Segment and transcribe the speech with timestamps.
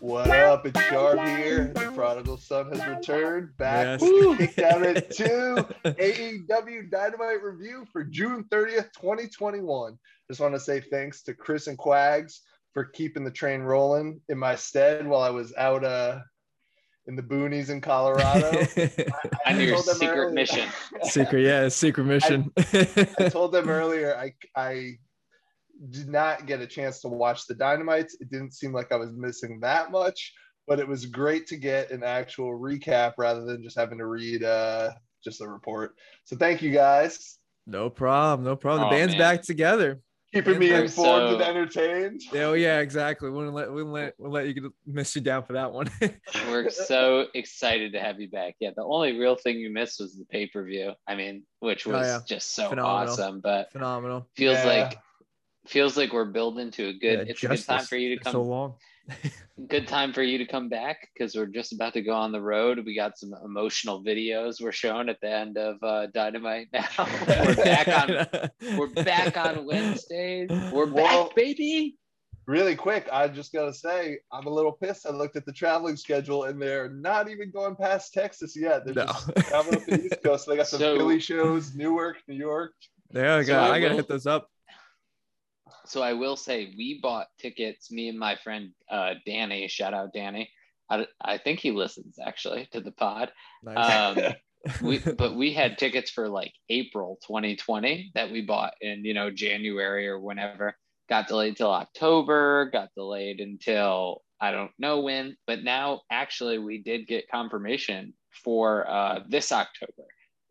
[0.00, 0.66] What up?
[0.66, 1.72] It's Sharp here.
[1.74, 4.00] The prodigal son has returned back.
[4.00, 4.36] Yes.
[4.38, 9.98] Kicked out at two AEW Dynamite review for June 30th, 2021.
[10.28, 12.40] Just want to say thanks to Chris and Quags
[12.74, 16.20] for keeping the train rolling in my stead while I was out uh,
[17.06, 18.50] in the boonies in Colorado.
[18.76, 19.06] I-
[19.46, 20.68] I On your secret earlier- mission.
[21.04, 22.52] secret, yeah, secret mission.
[22.58, 24.98] I told them earlier I I
[25.90, 28.14] did not get a chance to watch the Dynamites.
[28.20, 30.32] It didn't seem like I was missing that much,
[30.66, 34.42] but it was great to get an actual recap rather than just having to read
[34.44, 34.90] uh
[35.24, 35.94] just a report.
[36.24, 37.38] So thank you guys.
[37.66, 38.82] no problem, no problem.
[38.82, 39.20] The Oh, band's man.
[39.20, 40.00] back together.
[40.34, 42.20] Keeping me We're informed and entertained.
[42.34, 43.30] Oh yeah, exactly.
[43.30, 45.88] We'll let we'll let we'll let you get, miss you down for that one.
[46.48, 48.54] We're so excited to have you back.
[48.60, 50.92] Yeah, the only real thing you missed was the pay per view.
[51.08, 52.18] I mean, which Oh, was yeah.
[52.26, 53.12] just so Phenomenal.
[53.12, 53.40] awesome.
[53.40, 54.28] But Phenomenal.
[54.36, 54.66] feels Yeah.
[54.66, 54.98] like
[55.68, 57.18] feels like we're building to a good.
[57.26, 58.32] Yeah, it's a good time for you to come.
[58.32, 58.74] So long.
[59.68, 62.40] good time for you to come back because we're just about to go on the
[62.40, 62.82] road.
[62.84, 66.68] We got some emotional videos we're showing at the end of uh, Dynamite.
[66.72, 68.50] Now we're back on.
[68.76, 70.50] We're back on Wednesdays.
[70.72, 71.96] We're Well- back, baby.
[72.48, 75.04] Really quick, I just gotta say I'm a little pissed.
[75.04, 78.84] I looked at the traveling schedule and they're not even going past Texas yet.
[78.84, 79.06] They're No.
[79.06, 80.46] just traveling up the East Coast.
[80.46, 82.72] They got some So- Philly shows, Newark, New York.
[83.10, 83.58] There I So go.
[83.58, 84.48] I I gotta hit those up.
[85.86, 87.90] So I will say we bought tickets.
[87.90, 89.68] Me and my friend uh, Danny.
[89.68, 90.50] Shout out Danny.
[90.90, 93.32] I, I think he listens actually to the pod.
[93.62, 94.18] Nice.
[94.18, 94.32] Um,
[94.82, 99.30] we but we had tickets for like April 2020 that we bought in you know
[99.30, 100.76] January or whenever.
[101.08, 102.68] Got delayed till October.
[102.72, 105.36] Got delayed until I don't know when.
[105.46, 108.12] But now actually we did get confirmation
[108.44, 110.04] for uh, this October,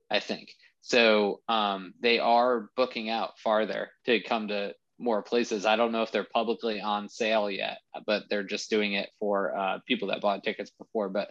[0.09, 0.49] I think.
[0.81, 5.65] So um, they are booking out farther to come to more places.
[5.65, 9.55] I don't know if they're publicly on sale yet, but they're just doing it for
[9.57, 11.09] uh, people that bought tickets before.
[11.09, 11.29] But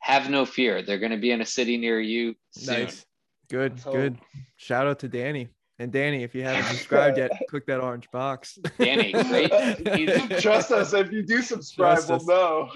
[0.00, 2.84] have no fear, they're going to be in a city near you soon.
[2.84, 3.04] nice.
[3.48, 4.18] Good, Let's good.
[4.56, 5.48] Shout out to Danny.
[5.78, 8.58] And Danny, if you haven't subscribed yet, click that orange box.
[8.78, 9.50] Danny, great.
[10.40, 12.70] Trust us, if you do subscribe, Trust we'll us.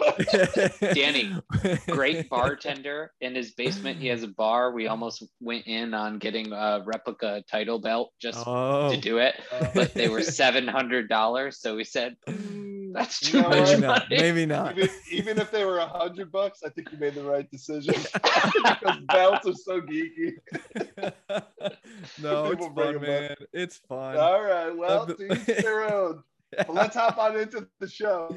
[0.82, 0.92] know.
[0.92, 1.34] Danny,
[1.88, 3.98] Great bartender in his basement.
[3.98, 4.72] He has a bar.
[4.72, 9.34] We almost went in on getting a replica title belt just Oh, to do it,
[9.74, 11.58] but they were seven hundred dollars.
[11.58, 13.80] So we said mm, "Mm, that's too You know much maybe what?
[13.80, 14.08] not.
[14.10, 14.22] money.
[14.22, 14.78] Maybe not.
[14.78, 17.94] even, even if they were a hundred bucks, I think you made the right decision
[18.14, 20.32] because belts are so geeky.
[22.22, 23.08] no, it's People bring fun, 'em up.
[23.08, 23.36] man.
[23.52, 24.16] It's fun.
[24.16, 26.22] All right, well, Love to each their own.
[26.56, 28.34] But let's hop on into the show.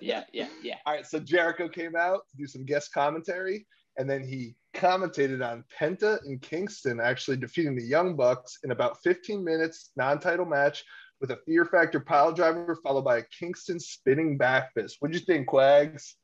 [0.00, 0.76] Yeah, yeah, yeah.
[0.86, 3.66] All right, so Jericho came out to do some guest commentary,
[3.96, 8.98] and then he commentated on Penta and Kingston actually defeating the Young Bucks in about
[9.02, 10.84] 15 minutes, non-title match
[11.20, 14.96] with a Fear Factor pile driver followed by a Kingston spinning back fist.
[15.00, 16.14] What'd you think, Quags?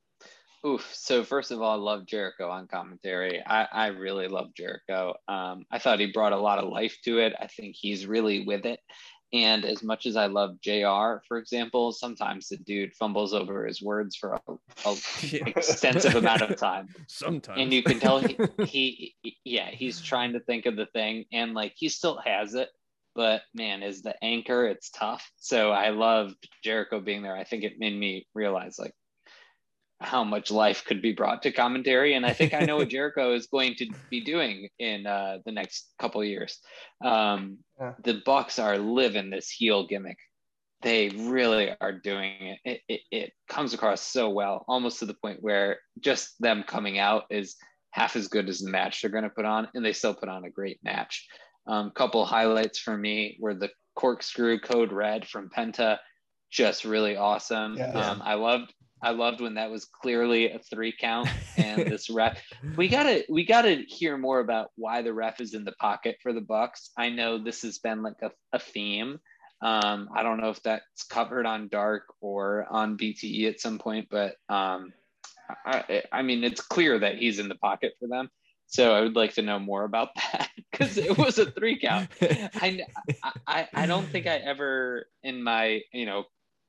[0.66, 0.86] Oof.
[0.92, 3.42] So first of all, I love Jericho on commentary.
[3.46, 5.14] I, I really love Jericho.
[5.26, 7.32] Um, I thought he brought a lot of life to it.
[7.40, 8.80] I think he's really with it.
[9.32, 13.80] And as much as I love JR, for example, sometimes the dude fumbles over his
[13.80, 14.52] words for a,
[14.84, 15.44] a Yeah.
[15.46, 16.88] extensive amount of time.
[17.06, 17.58] Sometimes.
[17.60, 18.36] and you can tell he,
[18.66, 22.54] he, he- yeah he's trying to think of the thing and like he still has
[22.54, 22.68] it
[23.14, 27.64] but man is the anchor it's tough so i loved jericho being there i think
[27.64, 28.94] it made me realize like
[30.02, 33.34] how much life could be brought to commentary and i think i know what jericho
[33.34, 36.58] is going to be doing in uh, the next couple years
[37.04, 37.94] um, Yeah.
[38.04, 40.18] the bucks are living this heel gimmick
[40.82, 42.58] they really are doing it.
[42.64, 43.00] It, it.
[43.10, 47.56] it comes across so well, almost to the point where just them coming out is
[47.90, 50.28] half as good as the match they're going to put on, and they still put
[50.28, 51.28] on a great match.
[51.70, 55.98] Um, couple highlights for me were the corkscrew code red from Penta,
[56.50, 57.76] just really awesome.
[57.76, 57.92] Yeah.
[57.92, 58.74] Um, I loved.
[59.02, 62.42] I loved when that was clearly a three count, and this ref.
[62.76, 66.32] We gotta we gotta hear more about why the ref is in the pocket for
[66.32, 66.90] the Bucks.
[66.98, 69.20] I know this has been like a, a theme.
[69.62, 74.08] Um, I don't know if that's covered on Dark or on BTE at some point,
[74.10, 74.92] but um,
[75.64, 78.28] I, I mean, it's clear that he's in the pocket for them.
[78.70, 82.08] So I would like to know more about that because it was a three count.
[82.22, 82.80] I,
[83.46, 86.24] I, I don't think I ever in my, you know,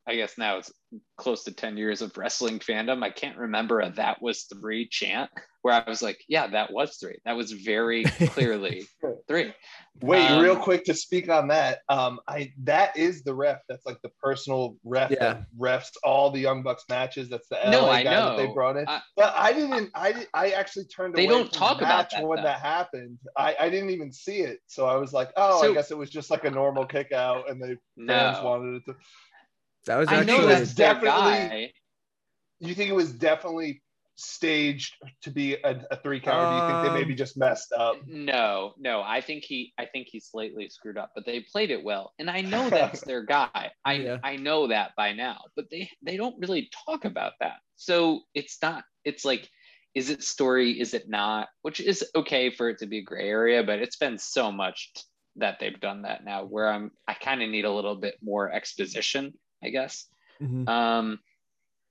[0.07, 0.71] I guess now it's
[1.15, 3.03] close to 10 years of wrestling fandom.
[3.03, 5.30] I can't remember a that was three chant
[5.62, 7.19] where I was like, yeah, that was three.
[7.24, 8.88] That was very clearly
[9.27, 9.54] three.
[10.01, 11.80] Wait, Um, real quick to speak on that.
[11.89, 13.59] Um, I that is the ref.
[13.69, 15.18] That's like the personal ref Yeah.
[15.19, 17.30] that refs all the Young Bucks matches.
[17.30, 18.88] That's the LA No, I guy that they brought in.
[18.88, 19.92] I- but I didn't.
[19.94, 21.13] I di- I actually turned.
[21.13, 22.44] They away don't from talk the about that, when though.
[22.44, 23.19] that happened.
[23.38, 25.98] I I didn't even see it, so I was like, oh, So- I guess it
[25.98, 27.75] was just like a normal kick out, and they
[28.07, 28.95] fans wanted it to.
[29.86, 31.74] that was I actually know Actually, that's definitely- guy.
[32.59, 33.81] you think it was definitely
[34.23, 37.38] staged to be a, a three count, or do you think they maybe Um, just
[37.38, 37.97] messed up?
[38.07, 39.01] No, no.
[39.01, 42.13] I think he I think he slightly screwed up, but they played it well.
[42.19, 43.71] And I know that's their guy.
[43.85, 44.18] I Yeah.
[44.23, 47.57] I know that by now, but they they don't really talk about that.
[47.75, 49.50] So it's not it's like
[49.94, 51.50] is it story, is it not?
[51.63, 54.91] Which is okay for it to be a gray area, but it's been so much
[55.35, 58.51] that they've done that now where I'm I kind of need a little bit more
[58.51, 59.33] exposition,
[59.63, 60.07] I guess.
[60.41, 60.68] Mhm.
[60.68, 61.19] Um,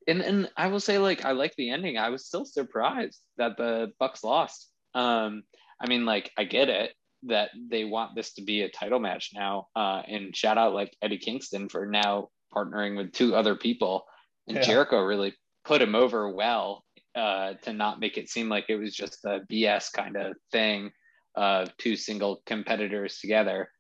[0.07, 1.99] and and I will say, like, I like the ending.
[1.99, 4.71] I was still surprised that the Bucks lost.
[4.95, 5.43] Um,
[5.81, 6.93] I mean, like, I get it
[7.25, 9.69] that they want this to be a title match now.
[9.77, 14.05] Uh, and shout out like Eddie Kingston for now partnering with two other people,
[14.49, 14.63] and Yeah.
[14.63, 18.95] Jericho really put him over well uh, to not make it seem like it was
[18.95, 20.91] just a BS kind of thing
[21.37, 23.71] of two single competitors together.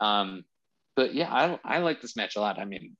[0.00, 0.44] Um,
[0.96, 2.58] but yeah, I I like this match a lot.
[2.58, 2.96] I mean,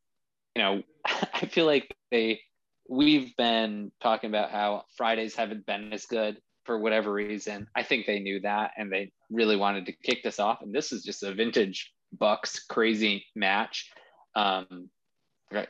[0.54, 2.40] you know, I feel like they
[2.88, 7.66] we've been talking about how Fridays haven't been as good for whatever reason.
[7.76, 10.62] I think they knew that and they really wanted to kick this off.
[10.62, 13.90] And this is just a vintage Bucks crazy match.
[14.34, 14.88] Um,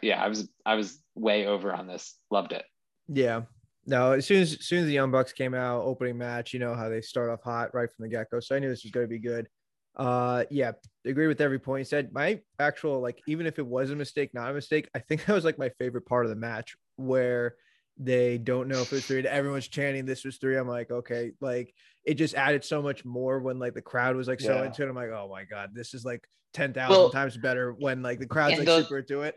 [0.03, 2.17] yeah, I was I was way over on this.
[2.31, 2.65] Loved it.
[3.09, 3.43] Yeah.
[3.87, 6.59] No, as soon as, as soon as the Young Bucks came out, opening match, you
[6.59, 8.39] know how they start off hot right from the get go.
[8.39, 9.49] So I knew this was going to be good.
[9.97, 10.73] Uh, yeah,
[11.07, 12.13] agree with every point you said.
[12.13, 15.33] My actual like, even if it was a mistake, not a mistake, I think that
[15.33, 17.55] was like my favorite part of the match where
[17.97, 19.27] they don't know if it's three.
[19.27, 20.57] Everyone's chanting this was three.
[20.57, 21.75] I'm like, okay, like
[22.05, 24.65] it just added so much more when like the crowd was like so Yeah.
[24.67, 24.89] into it.
[24.89, 28.19] I'm like, oh my god, this is like ten thousand Well, times better when like
[28.21, 29.35] the crowd's like those- super into it.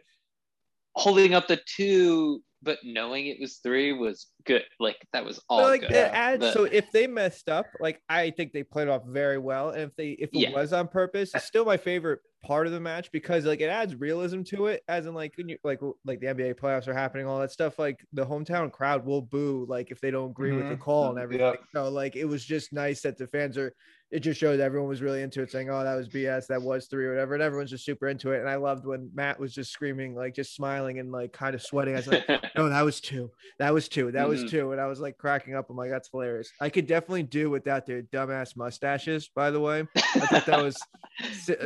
[0.96, 4.64] Holding up the two, but knowing it was three was good.
[4.78, 5.92] Like that was all But like good.
[5.94, 9.38] it adds The- so if they messed up, like I think they played off very
[9.38, 9.70] well.
[9.70, 10.52] And if they if it Yeah.
[10.52, 13.96] was on purpose, it's still my favorite part of the match because like it adds
[13.96, 14.84] realism to it.
[14.88, 17.78] As in like when you like like the NBA playoffs are happening, all that stuff.
[17.80, 20.80] Like the hometown crowd will boo like if they don't agree with the Mhm.
[20.80, 21.46] call and everything.
[21.46, 21.56] Yeah.
[21.74, 23.74] So like it was just nice that the fans are.
[24.10, 26.46] It just showed everyone was really into it, saying, "Oh, that was BS.
[26.48, 28.42] That was three or whatever." And everyone's just super into it.
[28.42, 31.62] And I loved when Matt was just screaming, like just smiling and like kind of
[31.62, 31.94] sweating.
[31.94, 32.28] I was like,
[32.58, 33.32] no, that was two.
[33.60, 34.12] That was two.
[34.12, 34.50] That was Mhm.
[34.50, 34.72] two.
[34.74, 35.70] And I was like cracking up.
[35.70, 36.52] I'm like, that's hilarious.
[36.60, 39.88] I could definitely do without their dumbass mustaches, by the way.
[39.96, 40.76] I thought that was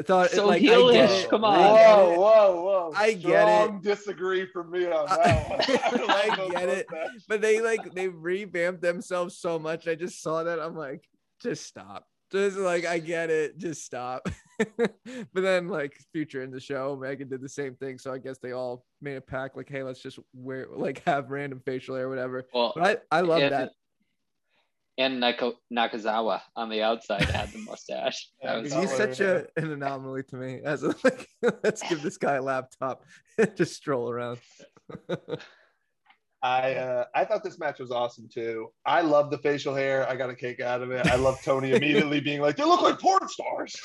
[0.05, 1.29] thought So like I heelish, get it.
[1.29, 1.59] come on.
[1.59, 2.91] Whoa, whoa, whoa!
[2.95, 3.63] I get it.
[3.63, 6.09] Strong Disagree from me on I- that one.
[6.09, 6.87] I love get it.
[6.91, 7.25] mustaches.
[7.27, 9.87] But they like they revamped themselves so much.
[9.87, 10.59] I just saw that.
[10.59, 11.07] I'm like,
[11.41, 12.05] just stop.
[12.31, 13.57] Just like I get it.
[13.57, 14.27] Just stop.
[14.77, 14.93] but
[15.33, 17.97] then like future in the show, Megan did the same thing.
[17.99, 21.29] So I guess they all made a pact like, hey, let's just wear like have
[21.29, 22.45] random facial hair or whatever.
[22.53, 23.71] well, But I, I love and- that.
[24.97, 28.29] And Nako- Nakazawa on the outside had the mustache.
[28.41, 30.61] That was He's He's such a, an anomaly to me.
[30.63, 31.27] As a, like,
[31.63, 33.03] let's give this guy a laptop,
[33.55, 34.39] just stroll around.
[36.43, 38.67] I uh, I thought this match was awesome too.
[38.85, 40.07] I love the facial hair.
[40.07, 41.07] I got a kick out of it.
[41.07, 43.75] I love Tony immediately being like, "They look like porn stars."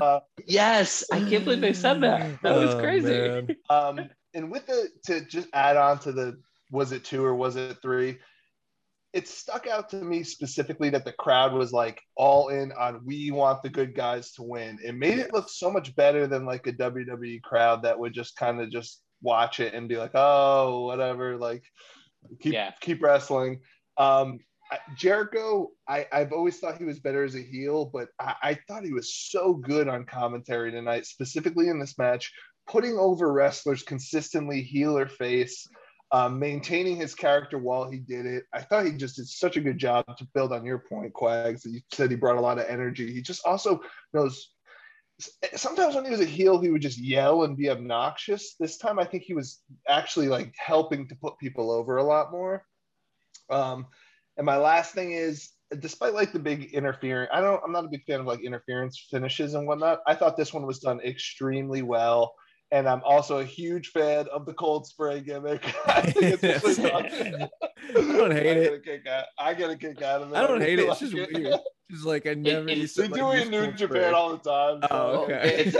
[0.00, 2.40] uh, yes, I can't believe they said that.
[2.42, 3.56] That was Oh, crazy.
[3.70, 6.40] um, and with the to just add on to the
[6.70, 8.18] was it two or was it three?
[9.12, 13.30] It stuck out to me specifically that the crowd was like all in on we
[13.32, 14.78] want the good guys to win.
[14.84, 18.36] It made it look so much better than like a WWE crowd that would just
[18.36, 21.64] kind of just watch it and be like, oh, whatever, like
[22.40, 22.72] keep Yeah.
[22.80, 23.60] keep wrestling.
[23.96, 24.38] Um,
[24.96, 28.84] Jericho, I, I've always thought he was better as a heel, but I, I thought
[28.84, 32.32] he was so good on commentary tonight, specifically in this match,
[32.68, 35.66] putting over wrestlers consistently, heel or face,
[36.12, 38.44] um, maintaining his character while he did it.
[38.52, 41.64] I thought he just did such a good job to build on your point, Quags.
[41.64, 43.12] You said he brought a lot of energy.
[43.12, 43.80] He just also
[44.12, 44.50] knows.
[45.54, 48.54] Sometimes when he was a heel, he would just yell and be obnoxious.
[48.58, 52.32] This time, I think he was actually like helping to put people over a lot
[52.32, 52.64] more.
[53.50, 53.86] Um,
[54.36, 57.88] and my last thing is, despite like the big interference, I don't, I'm not a
[57.88, 60.00] big fan of like interference finishes and whatnot.
[60.06, 62.34] I thought this one was done extremely well.
[62.72, 65.64] And I'm also a huge fan of the cold spray gimmick.
[65.86, 67.06] I think it's really fun.
[67.06, 68.64] I don't hate I it.
[68.64, 70.36] Get a kick out, I get a kick out of it.
[70.36, 70.88] I don't hate it.
[70.88, 71.54] It's just like weird.
[71.90, 74.12] Just like I never it- used They to do like, it in New Japan spray.
[74.12, 74.80] all the time.
[74.90, 75.64] Oh, okay.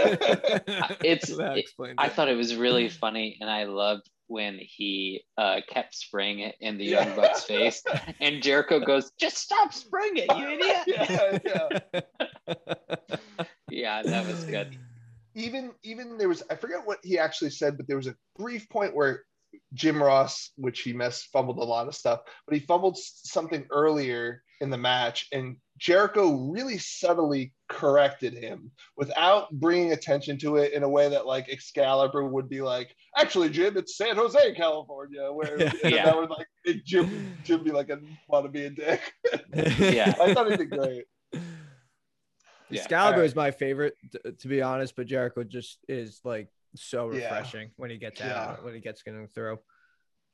[1.03, 5.23] It's- that it- explains I thought it was really funny, and I loved when he
[5.37, 7.05] uh, kept spraying it in the Yeah.
[7.05, 7.81] Young Bucks face,
[8.19, 11.79] and Jericho goes, "Just stop spraying it, you idiot!" yeah,
[12.49, 12.55] yeah.
[13.69, 14.77] yeah, that was good.
[15.35, 18.67] Even even there was I forget what he actually said, but there was a brief
[18.69, 19.23] point where
[19.73, 24.43] Jim Ross, which he missed, fumbled a lot of stuff, but he fumbled something earlier
[24.61, 30.83] in the match, and Jericho really subtly corrected him without bringing attention to it in
[30.83, 35.59] a way that like Excalibur would be like, actually, Jim, it's San Jose, California, where
[35.83, 36.05] yeah.
[36.05, 36.47] that would like
[36.85, 37.97] Jim Jim be like, I
[38.27, 39.01] want to be a dick.
[39.53, 41.05] yeah, I thought he did great.
[42.71, 42.81] Yeah.
[42.81, 43.25] Excalibur right.
[43.25, 47.73] is my favorite, to, to be honest, but Jericho just is like so refreshing yeah.
[47.77, 48.41] when he gets yeah.
[48.41, 49.59] out when he gets going through.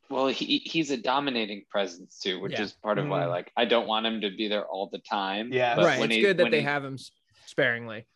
[0.09, 2.61] Well, he he's a dominating presence too, which yeah.
[2.61, 3.11] is part of mm-hmm.
[3.11, 5.51] why like I don't want him to be there all the time.
[5.51, 6.01] Yeah, right.
[6.01, 6.97] It's he, good that they he, have him
[7.45, 8.07] sparingly.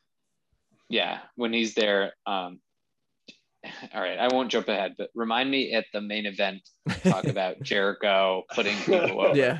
[0.90, 2.14] Yeah, when he's there.
[2.26, 2.60] Um,
[3.94, 6.62] all right, I won't jump ahead, but remind me at the main event
[7.04, 9.38] talk about Jericho putting people over.
[9.38, 9.58] Yeah.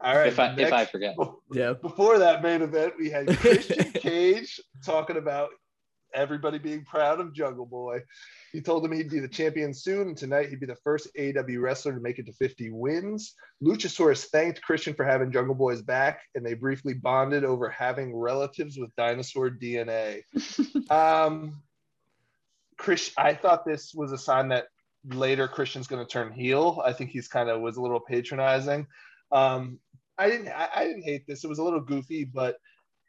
[0.00, 0.28] All right.
[0.28, 1.16] If I next, if I forget.
[1.52, 1.74] Yeah.
[1.74, 5.50] Before that main event, we had Christian Cage talking about
[6.14, 8.00] everybody being proud of Jungle Boy.
[8.52, 11.58] He told him he'd be the champion soon, and tonight he'd be the first AW
[11.58, 13.34] wrestler to make it to 50 wins.
[13.62, 18.78] Luchasaurus thanked Christian for having Jungle Boy's back, and they briefly bonded over having relatives
[18.78, 20.22] with dinosaur DNA.
[20.90, 21.62] um,
[22.76, 24.66] Chris, I thought this was a sign that
[25.04, 26.82] later Christian's going to turn heel.
[26.84, 28.86] I think he's kind of was a little patronizing.
[29.30, 29.78] Um,
[30.18, 31.44] I didn't, I, I didn't hate this.
[31.44, 32.56] It was a little goofy, but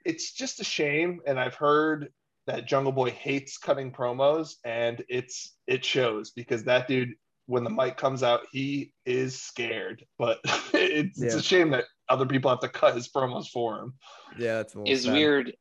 [0.05, 1.19] it's just a shame.
[1.25, 2.09] And I've heard
[2.47, 7.13] that Jungle Boy hates cutting promos, and it's it shows because that dude,
[7.45, 10.03] when the mic comes out, he is scared.
[10.17, 10.39] But
[10.73, 11.25] it's, yeah.
[11.25, 13.93] it's a shame that other people have to cut his promos for him.
[14.37, 15.53] Yeah, it's is weird.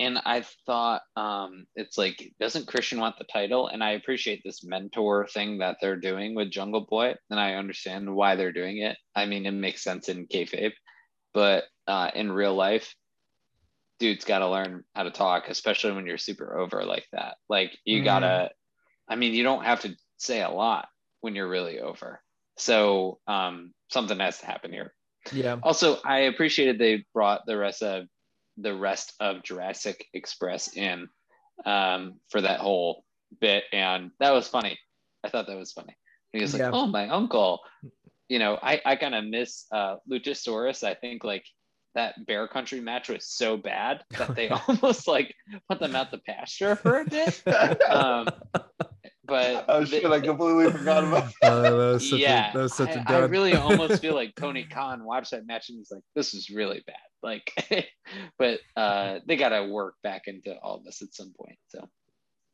[0.00, 3.68] And I thought um, it's like, doesn't Christian want the title?
[3.68, 8.12] And I appreciate this mentor thing that they're doing with Jungle Boy, and I understand
[8.12, 8.96] why they're doing it.
[9.14, 10.72] I mean, it makes sense in kayfabe,
[11.34, 12.94] but uh, in real life,
[13.98, 17.36] dude's got to learn how to talk, especially when you're super over like that.
[17.48, 18.04] Like you mm.
[18.04, 18.50] gotta,
[19.08, 20.88] I mean, you don't have to say a lot
[21.20, 22.22] when you're really over.
[22.56, 24.94] So um, something has to happen here.
[25.32, 25.56] Yeah.
[25.62, 28.06] Also, I appreciated they brought the rest of
[28.56, 31.08] the rest of Jurassic Express in
[31.64, 33.04] um, for that whole
[33.40, 34.78] bit, and that was funny.
[35.24, 35.96] I thought that was funny.
[36.32, 36.70] He was like, yeah.
[36.72, 37.60] "Oh, my uncle."
[38.34, 40.82] You know, I I kind of miss uh, Luchasaurus.
[40.82, 41.44] I think like
[41.94, 45.32] that bear country match was so bad that they almost like
[45.70, 47.40] put them out the pasture for a bit.
[47.88, 48.26] Um,
[49.24, 51.52] but oh shit, the, I completely forgot about that.
[51.52, 54.16] Uh, that was such yeah, a, that was such I, a I really almost feel
[54.16, 57.86] like Tony Khan watched that match and was like, "This is really bad." Like,
[58.36, 61.58] but uh, they got to work back into all this at some point.
[61.68, 61.88] So,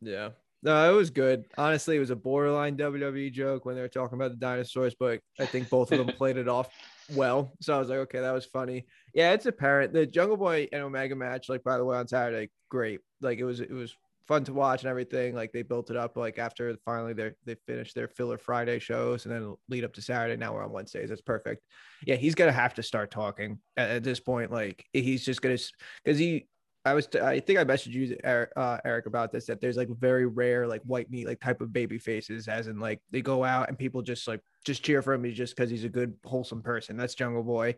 [0.02, 0.28] yeah,
[0.62, 1.44] no, it was good.
[1.56, 5.20] Honestly, it was a borderline WWE joke when they were talking about the dinosaurs, but
[5.38, 6.68] I think both of them played it off
[7.14, 7.52] well.
[7.60, 8.86] So I was like, okay, that was funny.
[9.14, 12.50] Yeah, it's apparent the Jungle Boy and Omega match, like by the way, on Saturday,
[12.68, 13.00] great.
[13.20, 13.94] Like it was it was
[14.30, 15.34] fun to watch and everything.
[15.34, 19.24] Like they built it up like after finally they they finished their filler Friday shows
[19.24, 20.36] and then lead up to Saturday.
[20.36, 21.08] Now we're on Wednesdays.
[21.08, 21.64] That's perfect.
[22.06, 24.52] Yeah, he's gonna have to start talking at, at this point.
[24.52, 25.58] Like he's just gonna
[26.04, 26.46] because he
[26.84, 29.88] I was, I think I messaged you, Eric, uh, Eric, about this that there's like
[29.98, 33.44] very rare, like white meat, like type of baby faces, as in like they go
[33.44, 36.62] out and people just like just cheer for him just because he's a good, wholesome
[36.62, 36.96] person.
[36.96, 37.76] That's Jungle Boy.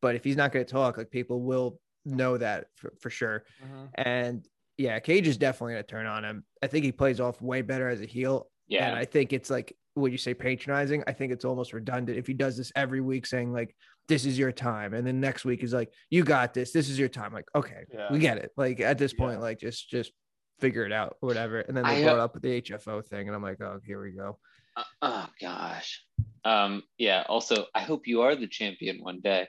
[0.00, 3.44] But if he's not going to talk, like people will know that for, for sure.
[3.62, 3.84] Mm-hmm.
[3.94, 6.44] And yeah, Cage is definitely going to turn on him.
[6.62, 8.48] I think he plays off way better as a heel.
[8.66, 8.88] Yeah.
[8.88, 11.02] And I think it's like, would you say patronizing?
[11.06, 13.74] I think it's almost redundant if he does this every week, saying like,
[14.08, 14.94] this is your time.
[14.94, 16.72] And then next week is like, you got this.
[16.72, 17.32] This is your time.
[17.32, 18.08] Like, okay, yeah.
[18.10, 18.50] we get it.
[18.56, 19.44] Like at this point, yeah.
[19.44, 20.12] like just just
[20.58, 21.60] figure it out or whatever.
[21.60, 24.12] And then they I, brought up the HFO thing, and I'm like, oh, here we
[24.12, 24.38] go.
[24.76, 26.04] Uh, oh gosh.
[26.44, 27.24] Um, yeah.
[27.28, 29.48] Also, I hope you are the champion one day.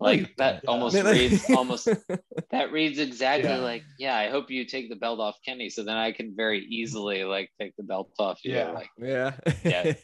[0.00, 1.88] Like that almost reads almost
[2.50, 3.58] that reads exactly yeah.
[3.58, 4.16] like yeah.
[4.16, 7.50] I hope you take the belt off Kenny, so then I can very easily like
[7.60, 8.54] take the belt off you.
[8.54, 8.70] Yeah.
[8.72, 9.32] Like yeah.
[9.64, 9.94] Yeah.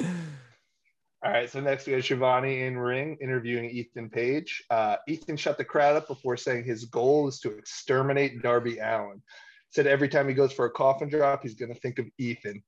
[1.22, 4.64] All right, so next we have Schiavone in ring interviewing Ethan Page.
[4.70, 9.20] Uh, Ethan shut the crowd up before saying his goal is to exterminate Darby Allin.
[9.68, 12.62] Said every time he goes for a coffin drop, he's going to think of Ethan.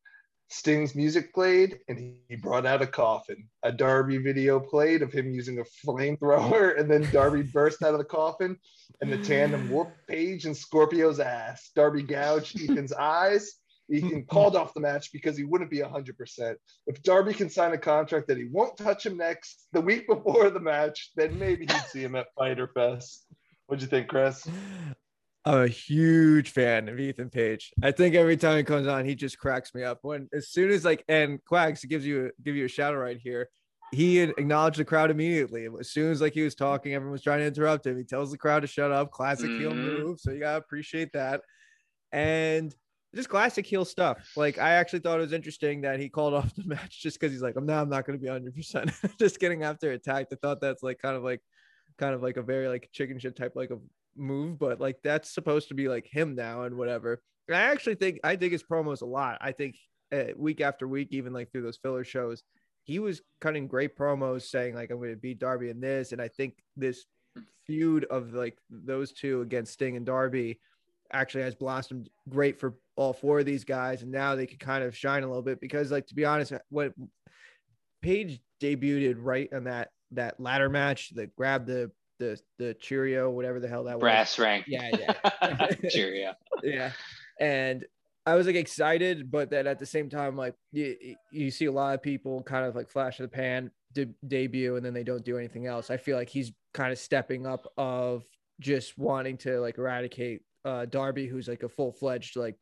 [0.52, 3.49] Sting's music played, and he brought out a coffin.
[3.62, 7.99] A Darby video played of him using a flamethrower, and then Darby burst out of
[7.99, 8.56] the coffin,
[9.00, 11.71] and the tandem whooped Page and Scorpio's ass.
[11.75, 16.54] Darby gouged Ethan's eyes Ethan called off the match because he wouldn't be 100%.
[16.87, 20.50] If Darby can sign a contract that he won't touch him next the week before
[20.50, 23.26] the match, then maybe he'd see him at Fyter Fest.
[23.66, 24.47] What'd you think, Chris?
[25.44, 27.72] I'm a huge fan of Ethan Page.
[27.82, 29.99] I think every time he comes on, he just cracks me up.
[30.02, 33.18] When as soon as like and Quags gives you give you a shout out right
[33.18, 33.49] here.
[33.92, 35.68] He acknowledged the crowd immediately.
[35.78, 37.99] As soon as like he was talking, everyone was trying to interrupt him.
[37.99, 39.11] He tells the crowd to shut up.
[39.11, 39.61] Classic mm-hmm.
[39.61, 40.20] heel move.
[40.20, 41.42] So you gotta appreciate that.
[42.11, 42.75] And
[43.14, 44.32] just classic heel stuff.
[44.37, 47.32] Like I actually thought it was interesting that he called off the match just because
[47.32, 48.54] he's like, I'm now I'm not going to be 100.
[48.54, 50.32] percent Just getting after attacked.
[50.32, 51.40] I thought that's like kind of like,
[51.99, 53.78] kind of like a very like chicken shit type like a
[54.16, 57.21] move, but like that's supposed to be like him now and whatever.
[57.49, 59.38] And I actually think I dig his promos a lot.
[59.40, 59.76] I think
[60.12, 62.42] uh, week after week, even like through those filler shows,
[62.85, 66.21] he was cutting great promos saying like I'm going to beat Darby in this, and
[66.21, 67.04] I think this
[67.66, 70.61] feud of like those two against Sting and Darby
[71.12, 74.85] actually has blossomed great for all four of these guys, and now they can kind
[74.85, 76.92] of shine a little bit because, like, to be honest, what
[78.02, 81.90] Page debuted right in that that ladder match that grabbed the
[82.23, 84.00] the the Cheerio, whatever the hell that was.
[84.00, 84.45] brass was.
[84.45, 84.64] rank.
[84.69, 84.91] Yeah,
[85.43, 86.33] yeah, Cheerio.
[86.62, 86.93] yeah,
[87.41, 87.85] and
[88.25, 90.97] I was like excited, but then at the same time, like you,
[91.33, 94.76] you see a lot of people kind of like flash of the pan de- debut
[94.76, 95.91] and then they don't do anything else.
[95.91, 98.23] I feel like he's kind of stepping up of
[98.61, 102.57] just wanting to like eradicate uh, Darby, who's like a full fledged like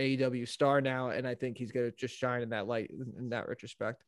[0.00, 3.48] AEW star now, and I think he's gonna just shine in that light in that
[3.48, 4.02] retrospect.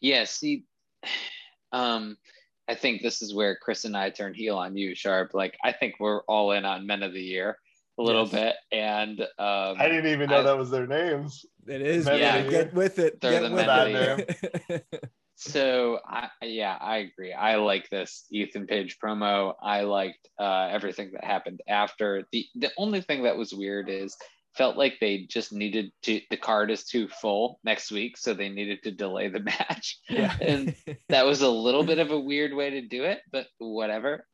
[0.00, 0.64] Yeah, see,
[1.72, 2.18] um,
[2.68, 5.32] I think this is where Chris and I turn heel on you, Sharp.
[5.32, 7.58] Like, I think we're all in on Men of the Year
[7.98, 8.32] a little yes.
[8.32, 11.44] bit, and um, I didn't even know I, that was their names.
[11.66, 12.42] It is, Men yeah.
[12.42, 13.20] Get with it.
[13.20, 14.82] They're get the Men of the Year.
[15.36, 17.32] so I, yeah, I agree.
[17.32, 19.54] I like this Ethan Page promo.
[19.62, 22.24] I liked uh, everything that happened after.
[22.32, 24.16] the The only thing that was weird is
[24.58, 28.48] felt like they just needed to the card is too full next week so they
[28.48, 30.00] needed to delay the match.
[30.10, 30.36] Yeah.
[30.40, 30.74] And
[31.08, 34.26] that was a little bit of a weird way to do it but whatever.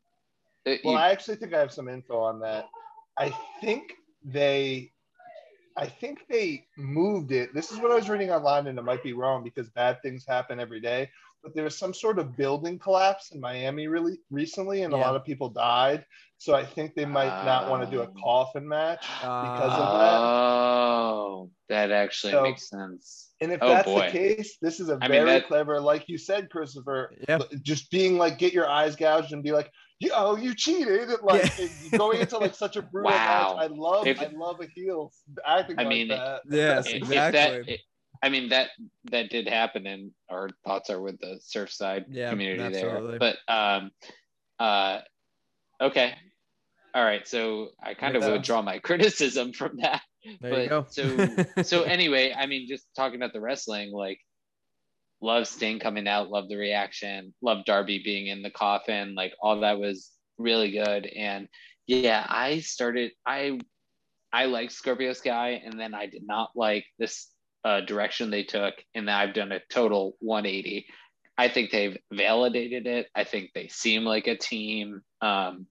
[0.67, 2.65] Uh, well you, i actually think i have some info on that.
[3.19, 3.93] I think
[4.25, 4.91] they
[5.77, 7.53] i think they moved it.
[7.53, 10.25] This is what i was reading online and it might be wrong because bad things
[10.27, 11.11] happen every day
[11.45, 14.99] but there was some sort of building collapse in Miami really recently, and yeah.
[14.99, 16.05] a lot of people died.
[16.39, 19.73] So I think they might uh, not want to do a coffin match uh, because
[19.73, 20.19] of that.
[20.21, 23.31] Oh, that actually so, makes sense.
[23.41, 24.07] And if oh, that's boy.
[24.07, 25.47] the case, this is a I very mean, that...
[25.47, 27.13] clever, like you said, Christopher.
[27.29, 27.39] Yeah.
[27.63, 29.71] Just being like, get your eyes gouged and be like,
[30.13, 31.09] oh, you cheated.
[31.23, 31.99] Like yeah.
[31.99, 33.57] going into like such a brutal wow.
[33.57, 33.71] match.
[33.71, 35.13] I love, if, I love a heel
[35.47, 36.43] acting I like mean, that.
[36.51, 37.63] Yes, exactly.
[37.67, 37.79] That,
[38.25, 38.71] I mean that
[39.11, 43.19] that did happen, and our thoughts are with the Surfside yeah, community absolutely.
[43.19, 43.35] there.
[43.47, 43.91] But um,
[44.59, 45.01] uh,
[45.79, 46.15] okay,
[46.95, 47.29] all right.
[47.29, 50.01] So I kind of withdraw my criticism from that.
[50.41, 50.87] There but you go.
[50.89, 51.29] so
[51.63, 54.21] so anyway, I mean, just talking about the wrestling, like
[55.21, 59.61] love Sting coming out, love the reaction, love Darby being in the coffin, like all
[59.61, 61.05] that was really good.
[61.05, 61.47] And
[61.87, 63.61] yeah, I started I
[64.33, 67.29] I liked Scorpio Sky, and then I did not like this
[67.65, 70.87] uh, direction they took, and I've done a total 180.
[71.37, 73.09] I think they've validated it.
[73.15, 75.03] I think they seem like a team.
[75.21, 75.67] Um,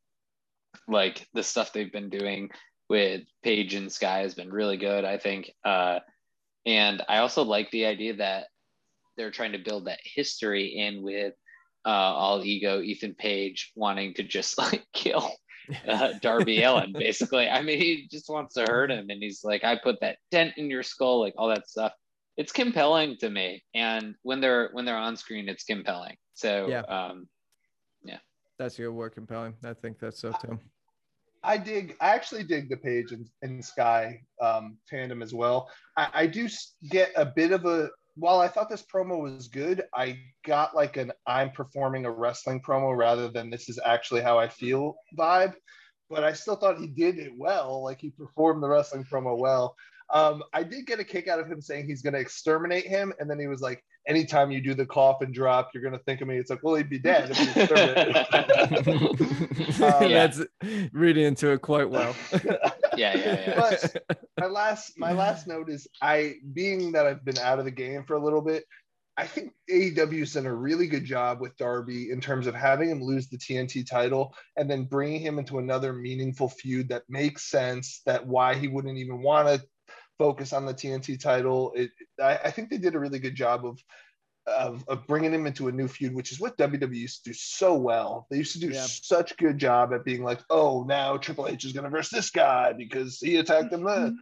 [0.88, 2.50] like the stuff they've been doing
[2.90, 5.52] with Page and Sky has been really good, I think.
[5.64, 6.00] Uh,
[6.66, 8.48] and I also like the idea that
[9.16, 11.34] they're trying to build that history in with
[11.86, 15.32] uh, all ego Ethan Page wanting to just like kill
[15.88, 17.48] uh, Darby Allin, basically.
[17.48, 20.54] I mean, he just wants to hurt him, and he's like, "I put that dent
[20.58, 21.94] in your skull," like all that stuff.
[22.38, 26.18] It's compelling to me, and when they're when they're on screen, it's compelling.
[26.34, 27.28] So, yeah, um,
[28.04, 28.20] yeah,
[28.58, 29.56] that's your word, compelling.
[29.64, 30.60] I think that's so too.
[31.44, 31.96] I dig.
[32.00, 35.70] I actually dig the Page and, and Sky um, tandem as well.
[35.98, 36.48] I, I do
[36.90, 40.98] get a bit of a while I thought this promo was good, I got like
[40.98, 45.54] an I'm performing a wrestling promo rather than this is actually how I feel vibe.
[46.10, 47.84] But I still thought he did it well.
[47.84, 49.76] Like he performed the wrestling promo well.
[50.14, 53.14] Um, I did get a kick out of him saying he's going to exterminate him.
[53.20, 56.22] And then he was like, anytime you do the coffin drop, you're going to think
[56.22, 56.38] of me.
[56.38, 57.72] It's like, well, he'd be dead if
[59.82, 60.10] um.
[60.10, 60.42] That's
[60.92, 62.16] reading into it quite well.
[62.98, 63.56] yeah, yeah, yeah.
[63.58, 64.04] But
[64.40, 68.04] my last, my last note is I, being that I've been out of the game
[68.04, 68.66] for a little bit,
[69.16, 73.04] I think AEW's done a really good job with Darby in terms of having him
[73.04, 78.02] lose the TNT title and then bringing him into another meaningful feud that makes sense.
[78.08, 79.64] That why he wouldn't even want to
[80.18, 81.74] focus on the TNT title.
[81.76, 83.80] It, I, I, think they did a really good job of,
[84.48, 87.34] of, of bringing him into a new feud, which is what WWE used to do
[87.34, 88.28] so well.
[88.30, 88.86] They used to do yeah.
[88.86, 92.30] such good job at being like, oh, now Triple H is going to verse this
[92.30, 94.02] guy because he attacked him then.
[94.02, 94.16] Mm-hmm.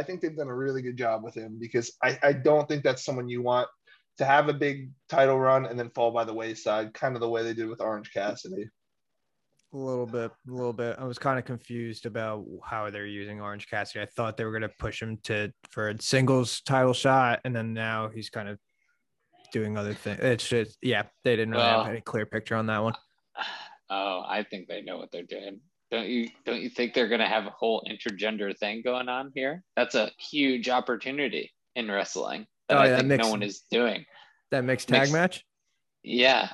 [0.00, 2.84] I think they've done a really good job with him because I, I don't think
[2.84, 3.68] that's someone you want
[4.18, 7.28] to have a big title run and then fall by the wayside, kind of the
[7.28, 8.68] way they did with Orange Cassidy.
[9.72, 10.96] A little bit, a little bit.
[10.98, 14.02] I was kind of confused about how they're using Orange Cassidy.
[14.02, 17.54] I thought they were going to push him to for a singles title shot, and
[17.54, 18.58] then now he's kind of
[19.52, 20.20] doing other things.
[20.20, 22.94] It's just, yeah, they didn't really well, have any clear picture on that one.
[23.90, 25.60] Oh, I think they know what they're doing.
[25.90, 29.62] Don't you don't you think they're gonna have a whole intergender thing going on here?
[29.76, 33.62] That's a huge opportunity in wrestling that Oh, I yeah, think mixed- no one is
[33.70, 34.04] doing.
[34.50, 35.44] That mixed tag Mixed- match.
[36.02, 36.50] Yeah,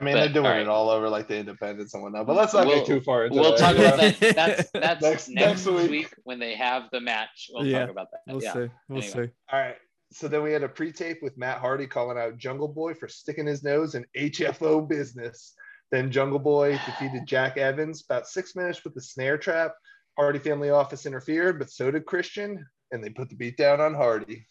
[0.00, 0.60] I mean, But, they're doing all right.
[0.62, 2.26] it all over like the independents and whatnot.
[2.26, 3.58] But let's not We'll- get too far into we'll that.
[3.60, 4.18] talk about that.
[4.34, 5.90] That's that's Next- next, next week.
[5.92, 6.14] week.
[6.24, 7.50] when they have the match.
[7.52, 8.20] We'll Yeah, talk about that.
[8.26, 8.52] We'll yeah.
[8.52, 8.58] see.
[8.88, 9.26] We'll Anyway.
[9.26, 9.32] see.
[9.52, 9.76] All right.
[10.10, 13.46] So then we had a pre-tape with Matt Hardy calling out Jungle Boy for sticking
[13.46, 15.54] his nose in HFO business.
[15.90, 19.74] Then Jungle Boy defeated Jack Evans about six minutes with the snare trap.
[20.16, 23.94] Hardy family office interfered, but so did Christian, and they put the beat down on
[23.94, 24.46] Hardy.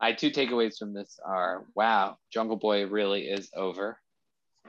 [0.00, 3.98] My two takeaways from this are wow, Jungle Boy really is over.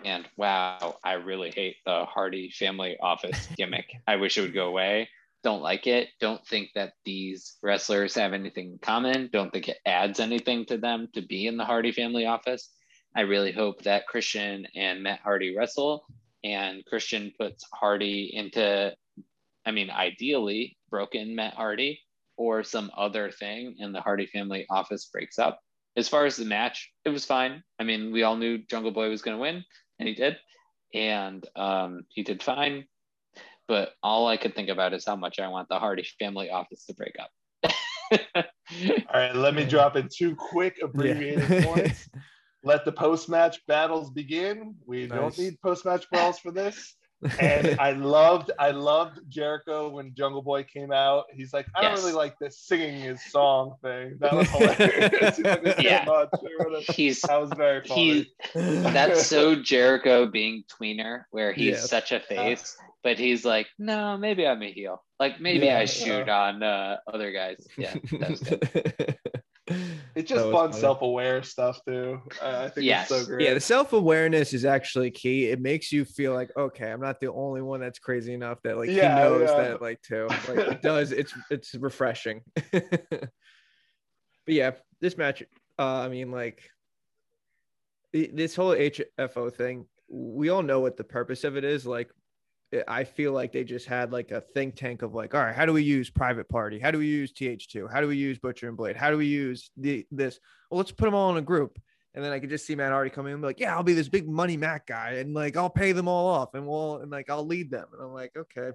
[0.05, 3.85] And wow, I really hate the Hardy family office gimmick.
[4.07, 5.09] I wish it would go away.
[5.43, 6.09] Don't like it.
[6.21, 9.29] Don't think that these wrestlers have anything in common.
[9.31, 12.69] Don't think it adds anything to them to be in the Hardy family office.
[13.15, 16.05] I really hope that Christian and Matt Hardy wrestle
[16.43, 18.95] and Christian puts Hardy into,
[19.65, 21.99] I mean, ideally, broken Matt Hardy
[22.37, 25.59] or some other thing and the Hardy family office breaks up.
[25.95, 27.63] As far as the match, it was fine.
[27.79, 29.63] I mean, we all knew Jungle Boy was going to win,
[29.99, 30.37] and he did.
[30.93, 32.85] And um, he did fine.
[33.73, 36.85] But all I could think about is how much I want the Hardy family office
[36.85, 37.31] to break up.
[38.35, 38.43] All
[39.15, 42.07] right, let me drop in two quick abbreviated points.
[42.63, 44.75] Let the post-match battles begin.
[44.85, 46.93] We don't need post-match brawls for this.
[47.39, 51.23] and I loved, I loved Jericho when Jungle Boy came out.
[51.33, 54.17] He's like, I don't really like this singing his song thing.
[54.19, 55.37] That was hilarious.
[55.37, 56.03] He's like, Yeah.
[56.05, 56.29] much,"
[56.91, 58.27] He's that was very funny.
[58.53, 61.79] he that's so Jericho being tweener, where he's Yeah.
[61.79, 65.03] such a face, but he's like, no, maybe I'm a heel.
[65.19, 65.79] Like maybe Yeah.
[65.79, 67.65] I shoot on uh, other guys.
[67.77, 69.17] Yeah, that's good.
[70.15, 70.81] it's just That fun, funny.
[70.81, 72.19] self-aware stuff too.
[72.41, 73.09] I I think Yes.
[73.11, 73.45] it's so great.
[73.47, 75.45] Yeah, the self awareness is actually key.
[75.47, 78.77] It makes you feel like, okay, I'm not the only one that's crazy enough that
[78.77, 79.61] like Yeah, he knows yeah.
[79.63, 80.27] that like too.
[80.47, 81.11] Like it does.
[81.11, 82.41] It's it's refreshing.
[82.71, 83.29] but
[84.47, 85.43] yeah, this match.
[85.79, 86.61] Uh, I mean, like
[88.13, 89.85] this whole HFO thing.
[90.09, 91.85] We all know what the purpose of it is.
[91.87, 92.11] Like,
[92.73, 95.55] I- I feel like they just had like a think tank of like, all right,
[95.55, 96.79] how do we use Private Party?
[96.79, 97.91] How do we use TH2?
[97.91, 98.95] How do we use Butcher and Blade?
[98.95, 100.39] How do we use the this?
[100.69, 101.79] Well, let's put them all in a group.
[102.15, 103.81] And then I could just see Matt Hardy coming in and be like, yeah, I'll
[103.83, 105.13] be this big money Mac guy.
[105.13, 107.87] And like, I'll pay them all off and we'll, and like, I'll lead them.
[107.91, 108.69] And I'm like, okay.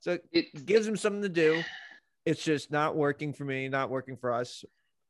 [0.00, 1.62] So It, gives them something to do.
[2.26, 4.64] It's just not working for me, not working for us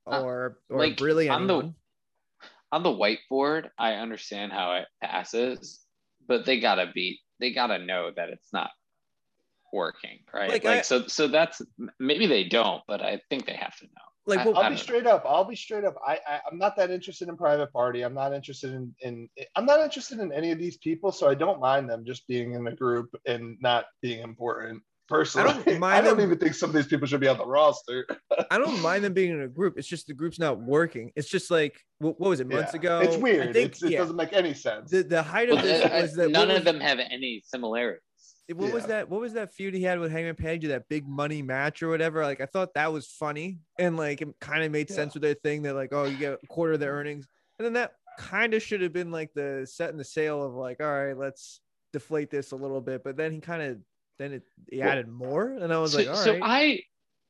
[0.07, 1.75] Uh, or, or like, really on the- anyone.
[2.71, 5.81] on the whiteboard, I understand how it passes,
[6.29, 8.71] but they gotta be they gotta know that it's not
[9.73, 10.51] working, right?
[10.51, 11.61] Like, Like, I- so so that's
[11.99, 13.91] maybe they don't, but I think they have to know.
[14.27, 15.25] like, I- what, I'll be don't straight up.
[15.27, 15.97] I'll be straight up.
[16.07, 18.03] I, I I'm not that interested in private party.
[18.03, 21.13] I'm not interested in in I'm not interested in any of these people.
[21.13, 24.83] So I don't mind them just being in the group and not being important.
[25.09, 25.65] Personally, I don't
[26.05, 28.07] don't, them- even think some of these people should be on the roster.
[28.51, 29.75] I don't mind them being in a group.
[29.77, 31.13] It's just the group's not working.
[31.15, 32.79] It's just like, what, what was it, months Yeah.
[32.81, 33.01] ago?
[33.01, 33.53] It's I weird.
[33.55, 34.91] think, It's, it yeah, doesn't make any sense.
[34.91, 38.01] the, the height of this was that none what of them have any similarities.
[38.55, 39.09] what was that?
[39.11, 40.65] What was that feud he had with Hangman Page?
[40.67, 42.23] That big money match or whatever.
[42.23, 44.97] Like I thought that was funny and like it kind of made Yeah.
[44.97, 45.63] sense with their thing.
[45.63, 47.27] They're like, oh, you get a quarter of the earnings,
[47.59, 50.81] and then that kind of should have been like the setting the sail of like,
[50.81, 51.61] all right, let's
[51.93, 53.03] deflate this a little bit.
[53.05, 53.79] But then he kind of
[54.19, 56.25] then it he Well, added more, and I was so, like, all right.
[56.25, 56.81] so I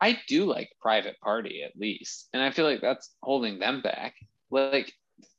[0.01, 4.14] I do like private party at least, and I feel like that's holding them back.
[4.51, 4.92] Like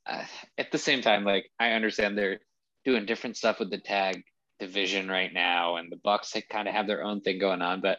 [0.06, 0.24] uh,
[0.58, 2.40] at the same time, like I understand they're
[2.84, 4.22] doing different stuff with the tag
[4.58, 7.80] division right now, and the Bucks kind of have their own thing going on.
[7.80, 7.98] But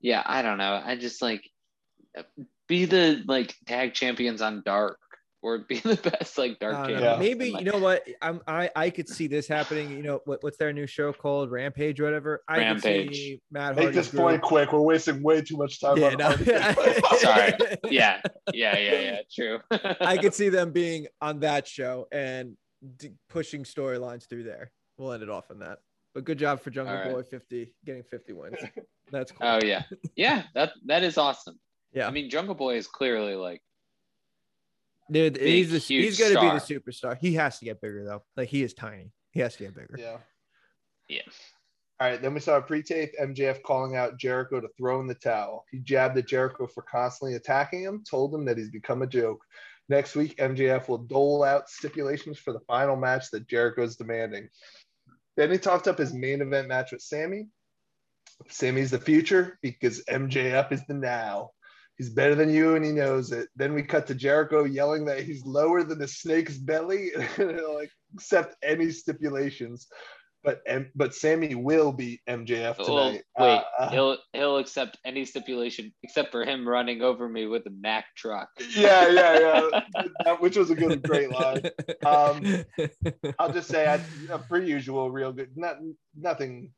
[0.00, 0.80] yeah, I don't know.
[0.84, 1.48] I just like
[2.68, 4.98] be the like tag champions on Dark,
[5.42, 7.00] or be the best like Dark I don't know.
[7.00, 7.38] champions.
[7.38, 9.90] Maybe like, you know what I'm I I could see this happening.
[9.90, 12.42] You know what, what's their new show called Rampage or whatever.
[12.48, 13.38] I could see Rampage.
[13.50, 14.72] Matt Make Hardy's this point quick.
[14.72, 16.30] We're wasting way too much time Yeah, on no.
[17.18, 17.52] Sorry.
[17.90, 18.20] yeah,
[18.52, 19.18] yeah, yeah, yeah.
[19.32, 19.60] True.
[20.00, 22.56] I could see them being on that show and
[22.96, 24.72] d- pushing storylines through there.
[24.96, 25.78] We'll end it off on that.
[26.14, 27.12] But good job for Jungle All right.
[27.12, 28.56] Boy 50 getting 50 wins.
[29.12, 29.46] That's cool.
[29.46, 29.82] Oh yeah,
[30.16, 30.44] yeah.
[30.54, 31.58] That that is awesome.
[31.92, 32.08] Yeah.
[32.08, 33.62] I mean, Jungle Boy is clearly like
[35.10, 37.16] Dude, big, he's the, huge he's going to be the superstar.
[37.18, 38.22] He has to get bigger though.
[38.36, 39.12] Like he is tiny.
[39.32, 39.96] He has to get bigger.
[39.98, 40.18] yeah.
[41.08, 41.22] yeah.
[42.00, 45.14] All right, then we saw a pre-tape MJF calling out Jericho to throw in the
[45.14, 45.64] towel.
[45.72, 49.42] He jabbed at Jericho for constantly attacking him, told him that he's become a joke.
[49.88, 54.48] Next week, MJF will dole out stipulations for the final match that Jericho's demanding.
[55.36, 57.48] Then he talked up his main event match with Sammy.
[58.48, 61.50] Sammy's the future because MJF is the now.
[61.98, 63.48] He's better than you and he knows it.
[63.56, 68.54] Then we cut to Jericho yelling that he's lower than the snake's belly like accept
[68.62, 69.88] any stipulations.
[70.44, 70.62] but
[70.94, 73.22] but Sammy will beat MJF tonight.
[73.36, 77.70] wait, Uh, he'll he'll accept any stipulation except for him running over me with a
[77.70, 78.48] Mack truck.
[78.76, 79.80] yeah, yeah, yeah.
[80.24, 81.62] That- which was a good, great line.
[82.06, 82.64] Um,
[83.40, 84.00] I'll just say, I,
[84.32, 85.50] uh, per usual, real good.
[85.56, 85.78] Not
[86.16, 86.70] nothing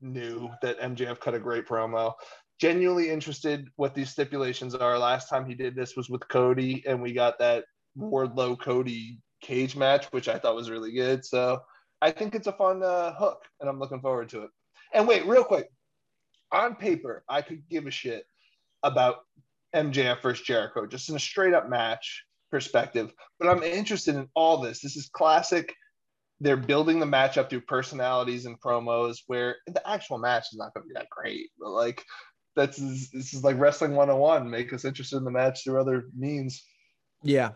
[0.00, 2.14] new that MJF cut a great promo.
[2.58, 4.98] Genuinely interested what these stipulations are.
[4.98, 7.64] Last time he did this was with Cody, and we got that
[7.96, 11.24] Wardlow Cody cage match, which I thought was really good.
[11.24, 11.60] So
[12.00, 14.50] I think it's a fun uh, hook, and I'm looking forward to it.
[14.92, 15.68] And wait, real quick,
[16.52, 18.24] on paper, I could give a shit
[18.82, 19.18] about
[19.74, 23.12] MJF versus Jericho, just in a straight up match perspective.
[23.38, 24.80] But I'm interested in all this.
[24.80, 25.74] This is classic.
[26.40, 30.72] They're building the match up through personalities and promos, where the actual match is not
[30.72, 31.50] going to be that great.
[31.58, 32.04] But like,
[32.58, 34.50] that's this is like wrestling 101.
[34.50, 36.62] Make us interested in the match through other means.
[37.22, 37.52] Yeah.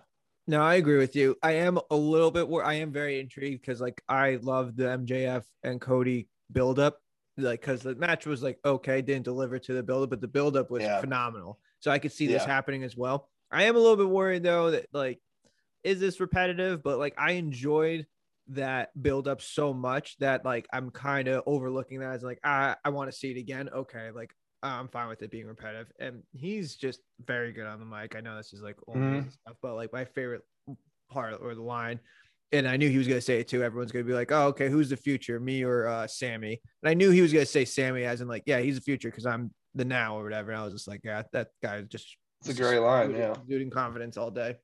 [0.46, 1.36] No, I agree with you.
[1.42, 4.84] I am a little bit where I am very intrigued because like I love the
[4.84, 6.98] MJF and Cody build up.
[7.36, 10.28] Like because the match was like okay, didn't deliver to the build up, but the
[10.28, 11.00] build up was Yeah.
[11.00, 11.58] phenomenal.
[11.80, 12.48] So I could see this Yeah.
[12.48, 13.28] happening as well.
[13.50, 15.20] I am a little bit worried though that like
[15.82, 16.82] is this repetitive?
[16.82, 18.06] But like I enjoyed
[18.48, 22.76] that build up so much that like I'm kind of overlooking that as like ah,
[22.84, 23.68] I I want to see it again.
[23.68, 24.32] Okay, like
[24.62, 25.90] I'm fine with it being repetitive.
[25.98, 28.14] And he's just very good on the mic.
[28.14, 29.33] I know this is like old Mhm.
[29.33, 30.42] stuff, but like my favorite
[31.11, 32.01] part or the line,
[32.53, 33.62] and I knew he was gonna say it too.
[33.62, 36.94] Everyone's gonna be like, "Oh, okay, who's the future, me or uh, Sammy?" And I
[36.94, 39.53] knew he was gonna say Sammy, as in like, "Yeah, he's the future because I'm
[39.75, 42.51] the now or whatever." And I was just like, "Yeah, that guy is just." It's
[42.51, 43.33] a great line, yeah.
[43.33, 44.57] Exuding confidence all day.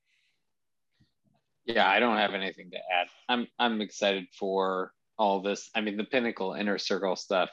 [1.65, 3.09] Yeah, I don't have anything to add.
[3.29, 5.71] I'm I'm excited for all this.
[5.75, 7.51] I mean, the pinnacle inner circle stuff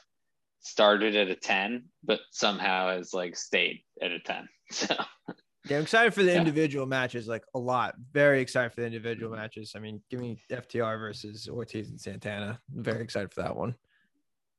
[0.61, 4.47] started at a 10, but somehow has like stayed at a 10.
[4.71, 4.95] So
[5.67, 6.37] Yeah, I'm excited for the Yeah.
[6.39, 7.95] individual matches, like a lot.
[8.11, 9.73] Very excited for the individual matches.
[9.75, 12.59] I mean, give me FTR versus Ortiz and Santana.
[12.75, 13.75] I'm very excited for that one.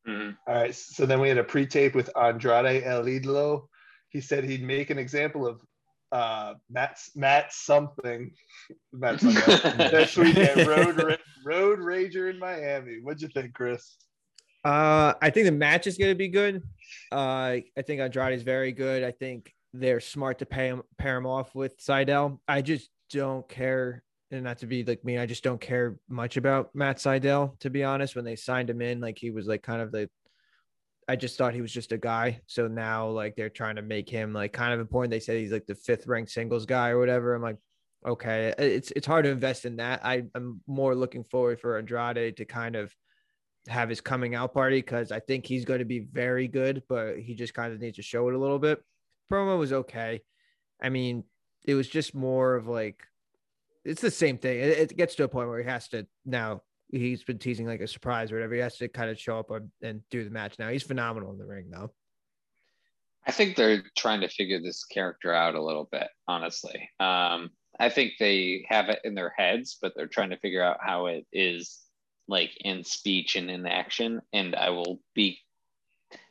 [0.07, 0.37] mhm.
[0.47, 0.75] All right.
[0.75, 3.69] So then we had a pre-tape with Andrade El Idolo.
[4.09, 5.61] He said he'd make an example of
[6.13, 8.33] uh, Matt Matt something.
[8.93, 9.77] Matt something.
[9.79, 10.97] Next weekend, Road
[11.45, 13.01] Road Rager in Miami.
[13.03, 13.97] What'd you think, Chris?
[14.67, 16.61] Uh, I think the match is going to be good.
[17.13, 19.05] Uh, I think Andrade is very good.
[19.05, 22.41] I think they're smart to pay him, pair him off with Sydal.
[22.49, 24.03] I just don't care,
[24.33, 27.71] and not to be like me, I just don't care much about Matt Sydal, to
[27.71, 28.17] be honest.
[28.17, 30.11] When they signed him in, like he was like kind of the,
[31.07, 32.41] I just thought he was just a guy.
[32.47, 35.13] So now like they're trying to make him like kind of important.
[35.13, 37.37] They said he's like the fifth ranked singles guy or whatever.
[37.37, 37.59] I'm like,
[38.05, 40.05] okay, it's it's hard to invest in that.
[40.05, 42.93] I, I'm more looking forward for Andrade to kind of
[43.69, 47.19] have his coming out party because I think he's going to be very good, but
[47.19, 48.83] he just kind of needs to show it a little bit.
[49.31, 50.23] Promo was okay.
[50.81, 51.25] I mean,
[51.65, 53.03] it was just more of like
[53.85, 54.59] it's the same thing.
[54.59, 56.63] It, it gets to a point where he has to now.
[56.89, 58.55] He's been teasing like a surprise or whatever.
[58.55, 60.69] He has to kind of show up and, and do the match now.
[60.69, 61.91] He's phenomenal in the ring though.
[63.27, 66.89] I think they're trying to figure this character out a little bit, honestly.
[67.01, 70.79] Um, I think they have it in their heads, but they're trying to figure out
[70.81, 71.86] how it is
[72.29, 74.21] like in speech and in action.
[74.33, 75.39] And I will be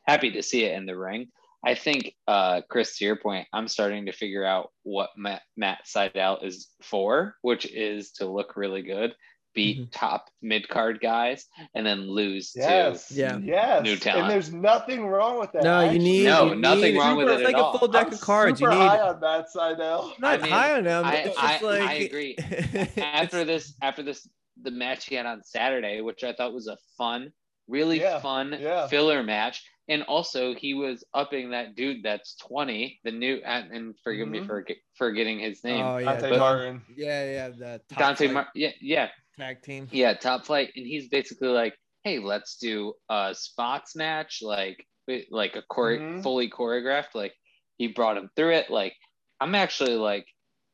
[0.07, 1.27] happy to see it in the ring.
[1.63, 5.79] I think, uh, Chris, to your point, I'm starting to figure out what Matt, Matt
[5.85, 9.15] Sydal is for, which is to look really good,
[9.55, 9.91] beat Mhm.
[9.91, 13.07] top mid card guys, and then lose Yes.
[13.07, 13.37] to Yeah.
[13.41, 13.83] Yes.
[13.83, 14.23] New talent.
[14.25, 15.63] And there's nothing wrong with that.
[15.63, 17.31] No, you need No, you nothing need- wrong with it.
[17.31, 17.77] it's it like at a all.
[17.79, 18.61] full deck I'm of cards.
[18.61, 20.19] You super need high on Matt Sydal.
[20.19, 21.03] not I mean, high on him.
[21.05, 22.35] I- it's just I- like I agree.
[22.97, 24.27] after this after this
[24.65, 27.31] the match he had on Saturday, which I thought was a fun,
[27.67, 28.87] really Yeah, fun yeah.
[28.87, 29.63] filler match.
[29.87, 34.39] And also he was upping that dude that's 20, the new and, and forgive me
[34.39, 34.47] Mhm.
[34.47, 35.85] for ge- forgetting his name.
[35.85, 36.81] oh yeah, Dante but- Martin.
[36.95, 37.49] yeah, yeah.
[37.49, 39.87] The top Dante flight Mar- yeah, yeah, tag team.
[39.91, 40.71] yeah, top flight.
[40.75, 44.85] And he's basically like, hey, let's do a spots match, like
[45.29, 46.23] like a chore- Mhm.
[46.23, 47.13] fully choreographed.
[47.13, 47.35] Like
[47.77, 48.71] he brought him through it.
[48.71, 48.95] Like
[49.39, 50.25] I'm actually like,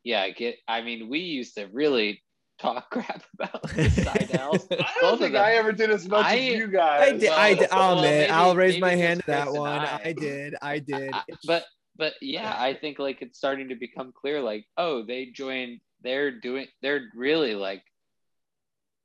[0.06, 2.24] yeah, I get I mean, we used to really
[2.62, 4.68] talk crap about the Sydals.
[4.72, 5.36] I don't of think.
[5.36, 7.20] I ever did as much I- as you I guys.
[7.20, 7.30] did.
[7.30, 7.70] I did.
[7.72, 8.20] I'll well, admit.
[8.22, 9.80] maybe- I'll raise my hand to that one.
[9.80, 10.02] I.
[10.06, 10.56] I did.
[10.62, 11.14] I did.
[11.46, 11.66] But
[11.98, 14.42] but yeah, I think like it's starting to become clear.
[14.42, 15.80] Like, oh, they joined.
[16.04, 16.68] They're doing.
[16.82, 17.84] They're really like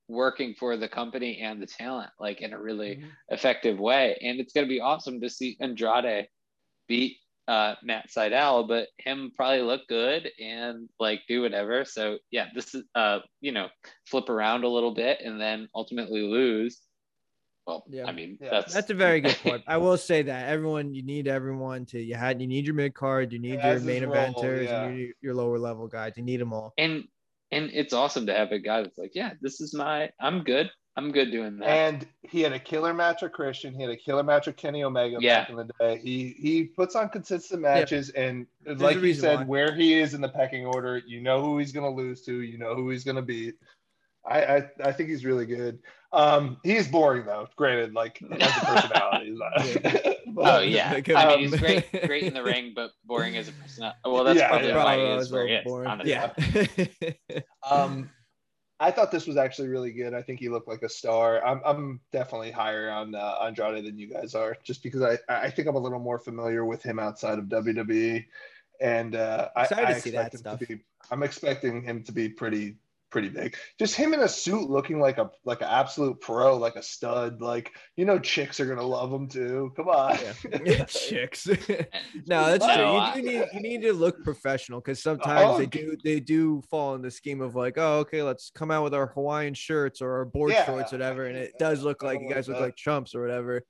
[0.09, 3.09] working for the company and the talent, like in a really Mhm.
[3.31, 4.16] effective way.
[4.23, 6.29] And it's gonna be awesome to see Andrade
[6.87, 7.16] beat
[7.49, 11.85] uh, Matt Sydal, but him probably look good and like do whatever.
[11.85, 13.69] So yeah, this is uh you know
[14.07, 16.81] flip around a little bit and then ultimately lose.
[17.67, 18.07] Well, Yeah.
[18.07, 18.51] I mean Yeah.
[18.51, 19.63] that's That's a very good point.
[19.67, 22.01] I will say that everyone, you need everyone to.
[22.01, 24.89] You had, you need your mid card, you need Yeah, your main his eventers, yeah.
[24.89, 26.13] you need your lower level guys.
[26.17, 26.75] You need them all.
[26.79, 27.05] and
[27.53, 30.69] and it's awesome to have a guy that's like, yeah, this is my, I'm good.
[30.99, 31.69] I'm good doing that.
[31.69, 33.75] And he had a killer match with Christian.
[33.75, 35.41] He had a killer match with Kenny Omega Yeah.
[35.41, 35.99] back in the day.
[36.03, 39.45] He he puts on consistent matches, and There's like a you said, why.
[39.45, 42.41] where he is in the pecking order, you know who he's going to lose to.
[42.41, 43.57] You know who he's going to beat.
[44.29, 45.79] I, I I think he's really good.
[46.13, 47.47] Um, he's boring though.
[47.57, 49.37] Granted, like as a personality.
[50.29, 53.37] But- Oh yeah, Like, I um, mean he's great, great in the ring, but boring
[53.39, 53.91] as a person.
[54.05, 54.85] Well, that's Yeah, probably yeah.
[54.85, 55.65] why he Bravo is is where he is.
[55.65, 55.89] boring.
[55.89, 56.11] Honestly.
[57.31, 57.41] Yeah.
[57.71, 58.11] Um,
[58.79, 60.12] I thought this was actually really good.
[60.12, 61.45] I think he looked like a star.
[61.45, 65.51] I'm, I'm definitely higher on uh, Andrade than you guys are, just because I, I
[65.51, 68.25] think I'm a little more familiar with him outside of WWE,
[68.81, 70.59] and uh, I, I expect that him stuff.
[70.61, 70.81] to be.
[71.11, 72.77] I'm expecting him to be pretty
[73.11, 73.57] pretty big.
[73.79, 77.40] Just him in a suit, looking like a like an absolute pro, like a stud.
[77.40, 79.73] Like you know, chicks are gonna love him too.
[79.77, 80.19] Come on.
[80.64, 80.85] yeah.
[80.88, 81.47] Chicks.
[82.27, 82.85] no, that's No, true.
[82.85, 86.21] I- You do need you need to look professional because sometimes oh, they do they
[86.21, 89.55] do fall in the scheme of like, oh, okay, let's come out with our Hawaiian
[89.55, 90.64] shirts or our board Yeah.
[90.66, 92.64] shorts, whatever, and it does look like don't you like guys look that.
[92.64, 93.62] like chumps or whatever.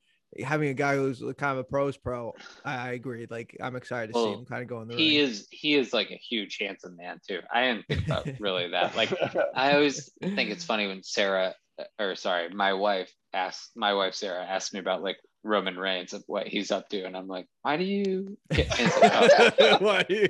[0.44, 3.26] Having a guy who's kind of a pros pro, I, I agree.
[3.30, 4.82] Like I'm excited to see him kind of going.
[4.82, 5.28] in the He ring.
[5.28, 7.40] is he is like a huge handsome man too.
[7.52, 8.96] I didn't think about really that.
[8.96, 9.12] Like
[9.54, 14.14] I always think it's funny when Sarah, uh, or sorry, my wife asked my wife
[14.14, 17.46] Sarah asked me about like Roman Reigns and what he's up to, and I'm like,
[17.62, 18.36] why do you?
[18.50, 20.28] Get, and it's like, Why are you-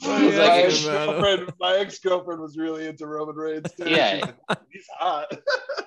[0.00, 3.88] why are my ex girlfriend, my ex girlfriend was really into Roman Reigns too.
[3.88, 4.16] Yeah.
[4.16, 5.32] She's like, he's hot.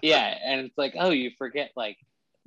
[0.02, 1.98] yeah, and it's like, oh, you forget like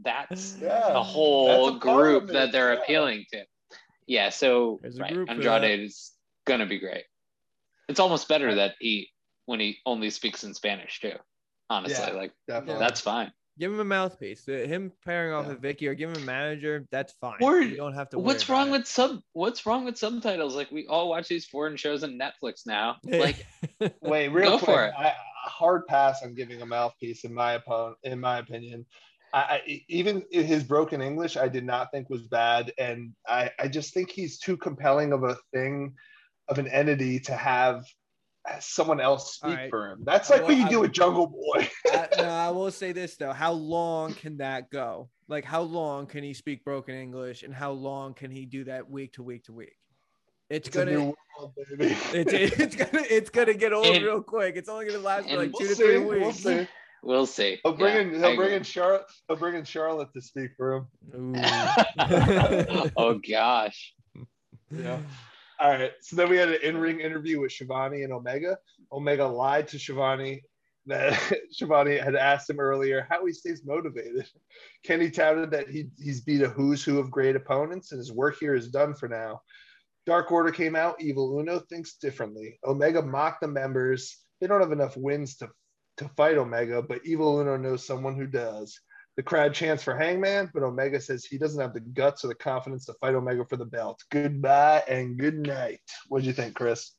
[0.03, 0.93] that's Yeah.
[0.93, 2.81] the whole That's a group that it, they're yeah.
[2.81, 3.45] appealing to.
[4.07, 6.13] Yeah, so right, Andrade is
[6.45, 7.05] gonna be great.
[7.89, 9.11] It's almost better that he
[9.47, 11.15] when he only speaks in Spanish too.
[11.71, 12.13] Honestly, Yeah.
[12.15, 12.81] like Definitely.
[12.81, 13.33] that's fine.
[13.59, 14.47] Give him a mouthpiece.
[14.47, 15.55] Uh, Him pairing off Yeah.
[15.55, 17.39] with Vickie or give him a manager, that's fine.
[17.41, 18.19] Or you don't have to.
[18.19, 18.73] What's about wrong it.
[18.73, 19.21] with sub?
[19.33, 20.55] What's wrong with subtitles?
[20.55, 22.97] Like we all watch these foreign shows on Netflix now.
[23.05, 23.47] Like
[24.03, 24.71] Wait, real Go quick.
[24.77, 24.95] for it.
[24.97, 25.09] I,
[25.47, 28.85] a hard pass on giving a mouthpiece in my opponent, in my opinion.
[29.35, 33.69] I, I even his broken English, I did not think was bad, and I, I
[33.69, 35.95] just think he's too compelling of a thing,
[36.49, 37.85] of an entity to have
[38.49, 39.71] uh, someone else speak All right.
[39.71, 40.03] for him.
[40.05, 41.69] That's like will- what you I do will- with Jungle Boy.
[41.93, 43.33] I, no, I will say this though.
[43.33, 45.11] How long can that go?
[45.29, 48.89] Like, how long can he speak broken English, and how long can he do that
[48.89, 49.75] week to week to week?
[50.49, 51.97] It's, It's gonna, new world, baby.
[52.13, 54.55] it's, it's gonna, it's gonna get old And- real quick.
[54.55, 55.83] It's only gonna last for like we'll two to see.
[55.83, 56.39] three We'll weeks.
[56.39, 56.69] see.
[57.03, 57.59] We'll see.
[57.63, 58.09] He'll bring Yeah, in.
[58.25, 58.55] I He'll bring agree.
[58.57, 59.05] in Charlotte.
[59.29, 61.35] He'll bring in Charlotte to speak for him.
[62.97, 63.95] Oh gosh.
[64.71, 64.99] Yeah.
[65.61, 65.93] All right.
[66.01, 68.59] So then we had an in-ring interview with Schiavone and Omega.
[68.93, 70.43] Omega lied to Schiavone
[70.87, 71.19] that
[71.51, 74.27] Schiavone had asked him earlier how he stays motivated.
[74.85, 78.37] Kenny touted that he, he's beat a who's who of great opponents and his work
[78.41, 79.41] here is done for now.
[80.07, 81.01] Dark Order came out.
[81.01, 82.59] Evil Uno thinks differently.
[82.65, 84.19] Omega mocked the members.
[84.41, 85.49] They don't have enough wins to,
[85.99, 88.81] to fight Omega, but Evil Uno knows someone who does.
[89.17, 92.35] The crowd chants for Hangman, but Omega says he doesn't have the guts or the
[92.35, 94.03] confidence to fight Omega for the belt.
[94.11, 95.81] Goodbye and good night.
[96.09, 96.93] What do you think, Chris?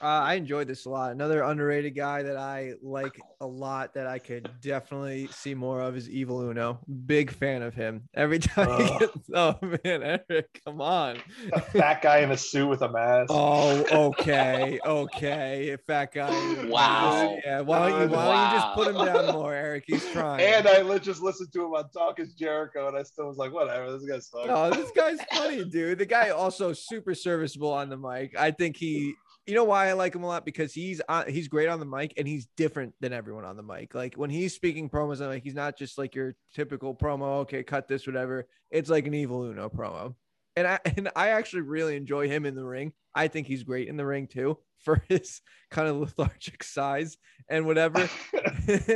[0.00, 1.12] Uh, I enjoyed this a lot.
[1.12, 5.96] Another underrated guy that I like a lot that I could definitely see more of
[5.96, 6.80] is Evil Uno.
[7.06, 8.08] Big fan of him.
[8.14, 11.18] Every time he gets, oh man, Eric, come on.
[11.52, 13.28] A fat guy in a suit with a mask.
[13.30, 15.76] Oh, okay, okay.
[15.86, 16.64] Fat guy.
[16.64, 17.38] Wow.
[17.44, 17.60] Yeah.
[17.60, 18.16] Why don't you?
[18.16, 19.84] Why don't you just put him down more, Eric?
[19.86, 20.40] He's trying.
[20.40, 23.52] And I just listened to him on Talk is Jericho, and I still was like,
[23.52, 24.48] whatever, this guy sucks.
[24.48, 25.98] Oh, this guy's funny, dude.
[25.98, 28.38] The guy also super serviceable on the mic.
[28.38, 29.14] I think he,
[29.46, 31.86] you know, why I like him a lot because he's on, he's great on the
[31.86, 33.94] mic and he's different than everyone on the mic.
[33.94, 37.40] Like when he's speaking promos, I'm like he's not just like your typical promo.
[37.40, 38.46] Okay, cut this, whatever.
[38.70, 40.14] It's like an evil Uno promo,
[40.56, 42.92] and I and I actually really enjoy him in the ring.
[43.14, 47.16] I think he's great in the ring too for his kind of lethargic size
[47.48, 48.08] and whatever.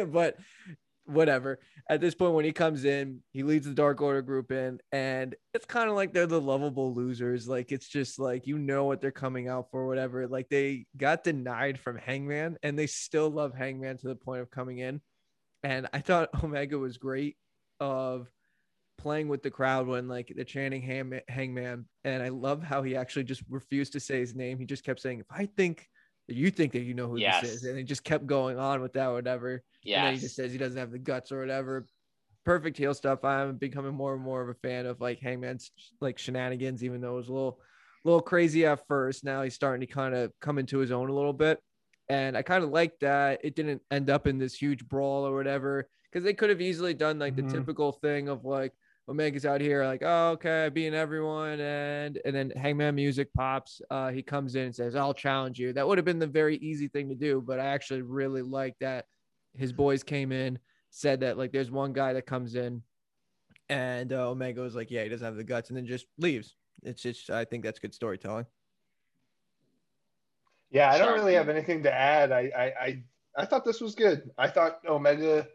[0.09, 0.37] but
[1.07, 1.59] whatever.
[1.89, 5.35] At this point, when he comes in, he leads the Dark Order group in, and
[5.55, 7.49] it's kind of like they're the lovable losers.
[7.49, 10.27] Like it's just like you know what they're coming out for, whatever.
[10.27, 14.51] Like they got denied from Hangman, and they still love Hangman to the point of
[14.51, 15.01] coming in.
[15.63, 17.37] And I thought Omega was great
[17.81, 18.29] of
[18.99, 22.97] playing with the crowd when like they're chanting Hang- Hangman, and I love how he
[22.97, 24.59] actually just refused to say his name.
[24.59, 25.89] He just kept saying, "If I think."
[26.29, 27.43] That You think that you know who Yes.
[27.43, 29.63] this is, and he just kept going on with that, whatever.
[29.99, 31.87] And then he just says he doesn't have the guts or whatever.
[32.45, 33.25] Perfect heel stuff.
[33.25, 35.71] I'm becoming more and more of a fan of like Hangman's
[36.01, 37.61] like shenanigans, even though it was a little,
[38.05, 39.25] little crazy at first.
[39.25, 41.61] Now he's starting to kind of come into his own a little bit,
[42.09, 45.35] and I kind of like that it didn't end up in this huge brawl or
[45.35, 47.53] whatever because they could have easily done like the mm-hmm.
[47.53, 48.73] typical thing of like
[49.09, 53.81] Omega's out here like oh okay being everyone and and then Hangman music pops.
[53.91, 55.73] Uh, he comes in and says I'll challenge you.
[55.73, 58.75] That would have been the very easy thing to do, but I actually really like
[58.81, 59.07] that
[59.55, 60.59] his boys came in
[60.91, 62.83] said that like there's one guy that comes in
[63.69, 66.55] and uh, Omega was like, yeah, he doesn't have the guts, and then just leaves.
[66.83, 68.47] It's just, I think that's good storytelling.
[70.71, 72.33] Yeah, I don't really have anything to add.
[72.33, 73.03] I, I, I,
[73.37, 74.31] I thought this was good.
[74.37, 75.47] I thought Omega,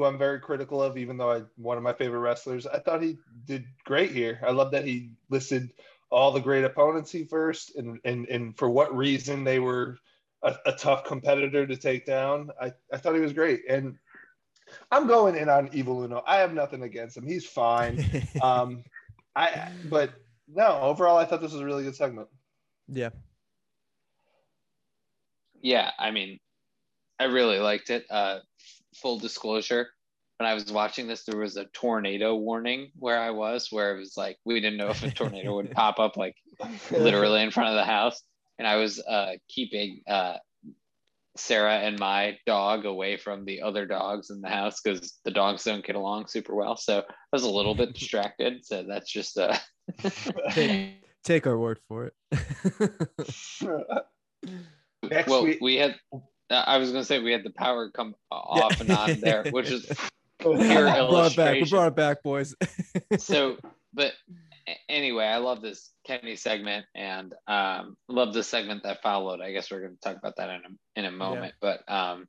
[0.00, 3.02] who I'm very critical of, even though I one of my favorite wrestlers, I thought
[3.02, 4.40] he did great here.
[4.46, 5.74] I love that he listed
[6.08, 9.98] all the great opponents he first, and and and for what reason they were
[10.42, 12.50] a, a tough competitor to take down.
[12.58, 13.98] I, I thought he was great, and
[14.90, 16.22] I'm going in on Evil Uno.
[16.26, 17.26] I have nothing against him.
[17.26, 18.02] He's fine.
[18.42, 18.82] um,
[19.36, 20.14] I but
[20.48, 22.28] no, overall, I thought this was a really good segment.
[22.88, 23.10] Yeah.
[25.60, 26.40] Yeah, I mean,
[27.20, 28.06] I really liked it.
[28.10, 28.38] Uh,
[28.96, 29.90] full disclosure,
[30.38, 33.98] when I was watching this, there was a tornado warning where I was, where it
[33.98, 36.34] was like we didn't know if a tornado would pop up like
[36.90, 38.22] literally in front of the house,
[38.58, 40.36] and I was uh, keeping uh,
[41.36, 45.64] Sarah and my dog away from the other dogs in the house because the dogs
[45.64, 46.76] don't get along super well.
[46.76, 47.02] So I
[47.32, 48.64] was a little bit distracted.
[48.64, 49.58] So that's just uh
[50.52, 52.14] take, take our word for it.
[55.02, 55.58] Next well, week.
[55.60, 55.96] we had
[56.50, 59.86] I was gonna say we had the power come off and on there, which is
[60.38, 61.54] pure brought back.
[61.54, 62.54] We brought it back, boys.
[63.18, 63.56] so,
[63.92, 64.12] but
[64.88, 69.40] anyway, I love this Kenny segment and um, love the segment that followed.
[69.40, 71.54] I guess we're going to talk about that in a, in a moment.
[71.62, 71.78] Yeah.
[71.86, 72.28] But um,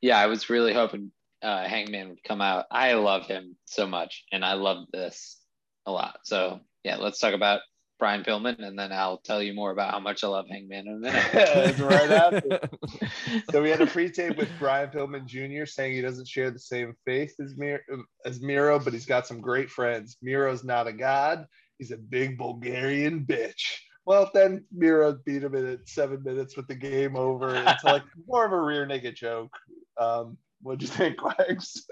[0.00, 2.66] yeah, I was really hoping uh, Hangman would come out.
[2.70, 5.38] I love him so much, and I love this
[5.86, 6.20] a lot.
[6.24, 7.60] So yeah, let's talk about
[8.00, 10.94] Brian Pillman, and then I'll tell you more about how much I love Hangman in
[10.94, 11.78] a minute.
[11.78, 12.60] right after.
[13.52, 15.66] so we had a pre-tape with Brian Pillman Jr.
[15.66, 17.78] saying he doesn't share the same faith as Miro,
[18.24, 20.16] as Miro, but he's got some great friends.
[20.22, 21.44] Miro's not a god;
[21.78, 23.76] he's a big Bulgarian bitch.
[24.06, 27.54] Well, then Miro beat him in seven minutes with the game over.
[27.54, 29.54] It's like more of a rear naked joke.
[30.00, 31.86] Um, what'd you think, Wags?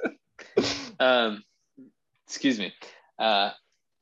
[0.98, 1.44] um,
[2.26, 2.72] excuse me.
[3.18, 3.50] Uh,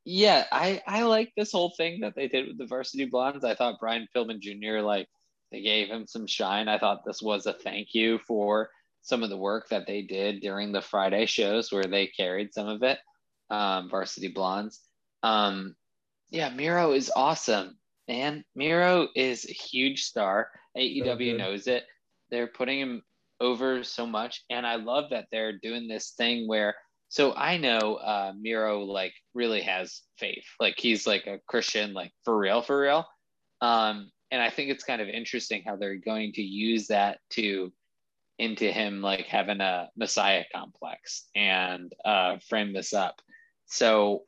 [0.08, 3.44] yeah, I I like this whole thing that they did with the Varsity Blondes.
[3.44, 4.78] I thought Brian Pillman Jr.
[4.78, 5.08] like
[5.50, 6.68] they gave him some shine.
[6.68, 8.70] I thought this was a thank you for
[9.02, 12.68] some of the work that they did during the Friday shows where they carried some
[12.68, 13.00] of it.
[13.50, 14.80] Um, Varsity Blondes.
[15.24, 15.74] Um,
[16.30, 17.76] yeah, Miro is awesome,
[18.06, 18.44] man.
[18.54, 20.50] Miro is a huge star.
[20.78, 21.84] AEW so knows it.
[22.30, 23.02] They're putting him
[23.40, 26.76] over so much, and I love that they're doing this thing where
[27.08, 30.44] so I know uh, Miro like really has faith.
[30.58, 33.06] Like he's like a Christian, like for real, for real.
[33.60, 37.72] Um, and I think it's kind of interesting how they're going to use that to
[38.38, 43.20] into him like having a messiah complex and uh, frame this up.
[43.66, 44.24] So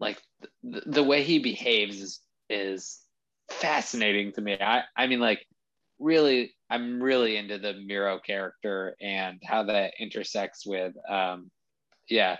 [0.00, 0.20] like
[0.62, 3.00] th- the way he behaves is is
[3.50, 4.56] fascinating to me.
[4.60, 5.44] I I mean like
[5.98, 11.50] really I'm really into the Miro character and how that intersects with um,
[12.08, 12.36] yeah,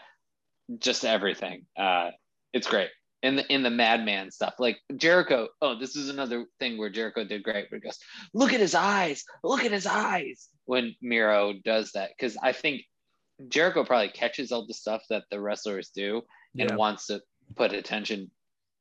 [0.78, 1.66] just everything.
[1.76, 2.10] Uh,
[2.52, 2.90] it's great.
[3.22, 5.48] In the in the madman stuff, like Jericho.
[5.60, 7.70] Oh, this is another thing where Jericho did great.
[7.70, 7.98] Where he goes,
[8.34, 9.24] "Look at his eyes!
[9.44, 12.82] Look at his eyes!" When Miro does that, because I think
[13.48, 16.22] Jericho probably catches all the stuff that the wrestlers do
[16.58, 16.76] and yeah.
[16.76, 17.22] wants to
[17.54, 18.30] put attention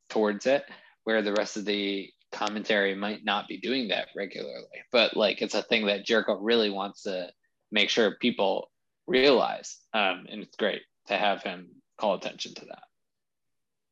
[0.10, 0.66] towards it,
[1.04, 4.66] where the rest of the commentary might not be doing that regularly.
[4.92, 7.30] But like, it's a thing that Jericho really wants to
[7.72, 8.71] make sure people
[9.12, 9.78] realize.
[9.94, 11.68] Um, and it's great to have him
[12.00, 12.84] call attention to that.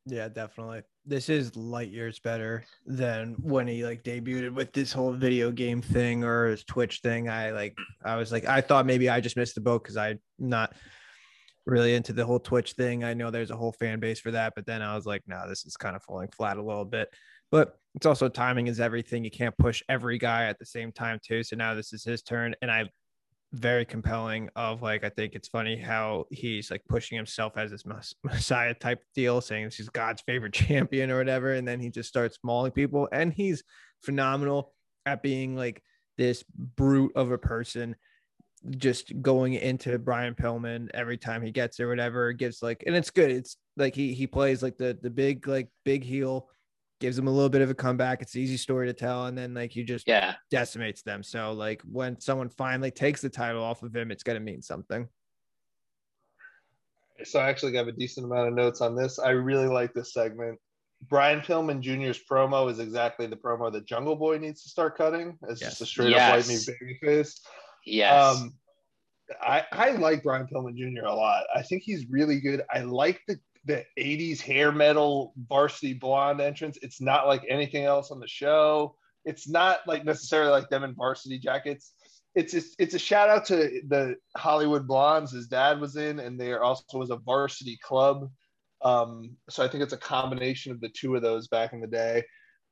[0.06, 0.82] Yeah, definitely.
[1.06, 5.82] This is light years better than when he like debuted with this whole video game
[5.82, 7.30] thing or his Twitch thing.
[7.30, 10.20] I like, I was like, I thought maybe I just missed the boat because I'm
[10.40, 10.74] not
[11.66, 13.04] really into the whole Twitch thing.
[13.04, 15.48] I know there's a whole fan base for that, but then I was like, no,
[15.48, 17.10] this is kind of falling flat a little bit.
[17.52, 19.24] But it's also timing is everything.
[19.24, 21.44] You can't push every guy at the same time too.
[21.44, 22.90] So now this is his turn, and I
[23.54, 27.84] very compelling of like i think it's funny how he's like pushing himself as this
[28.24, 32.10] messiah type deal saying this is god's favorite champion or whatever and then he just
[32.10, 33.64] starts mauling people and he's
[34.04, 34.74] phenomenal
[35.06, 35.82] at being like
[36.18, 36.44] this
[36.76, 37.96] brute of a person
[38.78, 43.10] just going into brian pillman every time he gets there whatever gives like and it's
[43.10, 46.50] good it's like he he plays like the the big like big heel
[47.00, 48.22] gives them a little bit of a comeback.
[48.22, 51.24] It's an easy story to tell, and then like you just yeah decimates them.
[51.24, 55.08] So like when someone finally takes the title off of him, it's gonna mean something.
[57.24, 59.20] So I actually have a decent amount of notes on this.
[59.20, 60.58] I really like this segment.
[61.08, 65.38] Brian Pillman Jr.'s promo is exactly the promo that Jungle Boy needs to start cutting.
[65.48, 65.72] It's yes.
[65.72, 66.30] just a straight yes.
[66.30, 67.42] up white meat baby face.
[67.86, 68.36] Yes.
[68.36, 68.54] Um,
[69.42, 71.06] I, I like Brian Pillman Jr.
[71.06, 71.44] a lot.
[71.56, 72.64] I think he's really good.
[72.72, 76.78] I like the the 80s hair metal varsity blonde entrance.
[76.82, 78.96] It's not like anything else on the show.
[79.26, 81.94] It's not like necessarily like them in varsity jackets.
[82.36, 85.32] it's it's, it's a shout out to the Hollywood Blondes.
[85.32, 88.30] His dad was in, and there also was a varsity club.
[88.82, 91.88] Um, so I think it's a combination of the two of those back in the
[91.88, 92.24] day.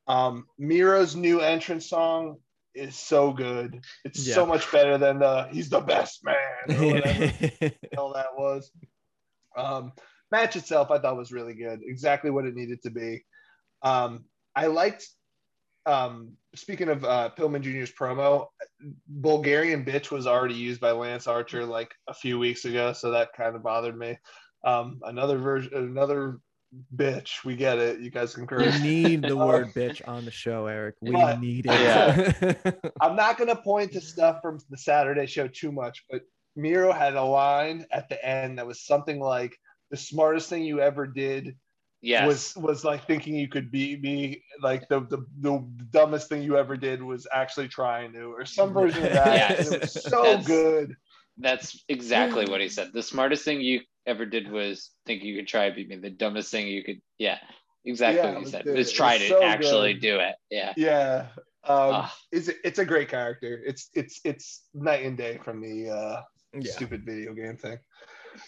[0.08, 2.38] Um, Miro's new entrance song
[2.74, 3.84] is so good.
[4.06, 4.36] It's Yeah.
[4.36, 6.38] so much better than the "He's the best man"
[6.70, 8.72] or whatever the hell that was.
[9.58, 9.92] Um,
[10.32, 11.82] match itself, I thought was really good.
[11.84, 13.24] Exactly what it needed to be.
[13.82, 14.26] Um,
[14.56, 15.08] I liked.
[15.86, 18.48] Um, speaking of uh, Pillman Jr.'s promo,
[19.08, 23.30] Bulgarian bitch was already used by Lance Archer like a few weeks ago, so that
[23.34, 24.18] kind of bothered me.
[24.66, 26.40] Um, another version, another
[26.96, 27.46] bitch.
[27.46, 28.00] We get it.
[28.02, 28.60] You guys concur.
[28.60, 30.96] we need the word bitch on the show, Eric.
[31.02, 32.92] We but- need it.
[33.02, 36.22] I'm not going to point to stuff from the Saturday show too much, but
[36.56, 39.56] Miro had a line at the end that was something like
[39.92, 41.56] the smartest thing you ever did
[42.02, 42.28] Yes.
[42.28, 46.56] was was like thinking you could beat me like the, the the dumbest thing you
[46.56, 49.72] ever did was actually trying to or some version of that Yes.
[49.72, 50.96] it was so That's- good
[51.40, 52.94] That's exactly what he said.
[52.94, 55.96] The smartest thing you ever did was think you could try to beat me.
[55.98, 57.38] The dumbest thing you could, yeah,
[57.86, 58.66] exactly Yeah, what he it said.
[58.66, 60.02] was- Was it try was to so actually good.
[60.02, 60.36] do it.
[60.50, 60.74] Yeah.
[60.78, 61.28] yeah
[61.64, 62.16] um Ah.
[62.32, 66.22] it's it's a great character it's it's it's night and day from the uh
[66.54, 66.72] yeah.
[66.72, 67.78] stupid video game thing.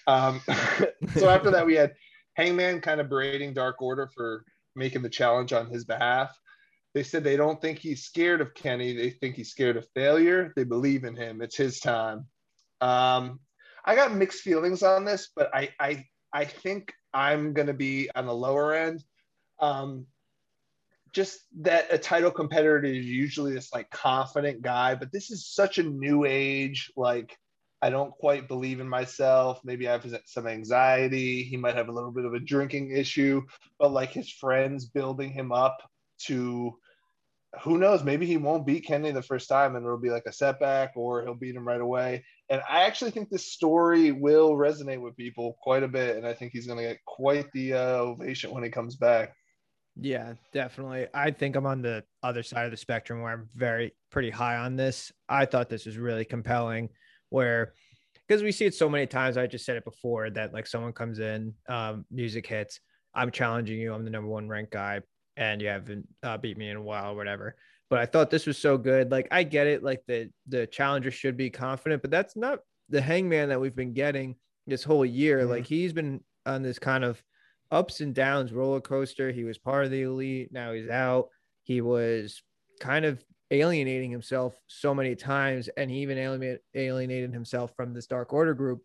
[0.07, 0.41] Um,
[1.15, 1.93] so after that, we had
[2.35, 4.43] Hangman kind of berating Dark Order for
[4.75, 6.37] making the challenge on his behalf.
[6.93, 8.93] They said they don't think he's scared of Kenny.
[8.93, 10.53] They think he's scared of failure.
[10.55, 11.41] They believe in him.
[11.41, 12.25] It's his time.
[12.81, 13.39] Um,
[13.85, 18.25] I got mixed feelings on this, but I I I think I'm gonna be on
[18.25, 19.03] the lower end.
[19.59, 20.07] Um,
[21.11, 25.77] just that a title competitor is usually this like confident guy, but this is such
[25.77, 27.37] a new age like
[27.81, 29.61] I don't quite believe in myself.
[29.63, 31.43] Maybe I have some anxiety.
[31.43, 33.41] He might have a little bit of a drinking issue,
[33.79, 35.77] but like his friends building him up
[36.25, 36.77] to
[37.63, 40.33] who knows, maybe he won't beat Kenny the first time and it'll be like a
[40.33, 42.23] setback or he'll beat him right away.
[42.49, 46.17] And I actually think this story will resonate with people quite a bit.
[46.17, 49.33] And I think he's going to get quite the uh, ovation when he comes back.
[49.95, 51.07] Yeah, definitely.
[51.13, 54.57] I think I'm on the other side of the spectrum where I'm very pretty high
[54.57, 55.11] on this.
[55.27, 56.89] I thought this was really compelling
[57.29, 57.73] where
[58.27, 59.37] because we see it so many times.
[59.37, 62.79] I just said it before that like someone comes in, um, music hits,
[63.13, 65.01] I'm challenging you, I'm the number one ranked guy,
[65.35, 67.55] and you haven't uh, beat me in a while, or whatever.
[67.89, 69.09] But I thought this was so good.
[69.09, 72.59] Like I get it, like the the challenger should be confident, but that's not
[72.89, 74.35] the hangman that we've been getting
[74.67, 75.39] this whole year.
[75.39, 75.49] Mhm.
[75.49, 77.21] Like he's been on this kind of
[77.71, 79.31] ups and downs roller coaster.
[79.31, 80.51] He was part of the elite.
[80.51, 81.29] Now he's out.
[81.63, 82.41] He was
[82.79, 88.07] kind of alienating himself so many times, and he even alienated, alienated himself from this
[88.07, 88.83] Dark Order group.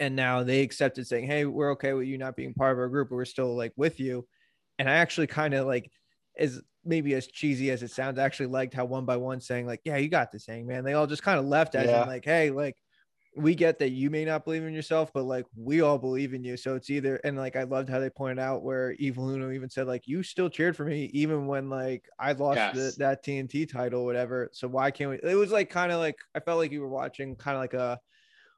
[0.00, 2.88] And now they accepted saying, "Hey, we're okay with you not being part of our
[2.88, 4.26] group, but we're still like with you."
[4.78, 5.90] And I actually kind of like,
[6.38, 9.66] as maybe as cheesy as it sounds, I actually liked how one by one saying
[9.66, 12.04] like, "Yeah, you got this, thing, man." They all just kind of left as Yeah.
[12.04, 12.76] like, "Hey, like."
[13.36, 16.44] We get that you may not believe in yourself, but like we all believe in
[16.44, 16.56] you.
[16.56, 19.70] So it's either and like I loved how they pointed out where Evil Uno even
[19.70, 23.66] said like you still cheered for me even when like I lost the, that TNT
[23.66, 24.50] title, whatever.
[24.52, 25.30] So why can't we?
[25.30, 27.74] It was like kind of like I felt like you were watching kind of like
[27.74, 27.98] a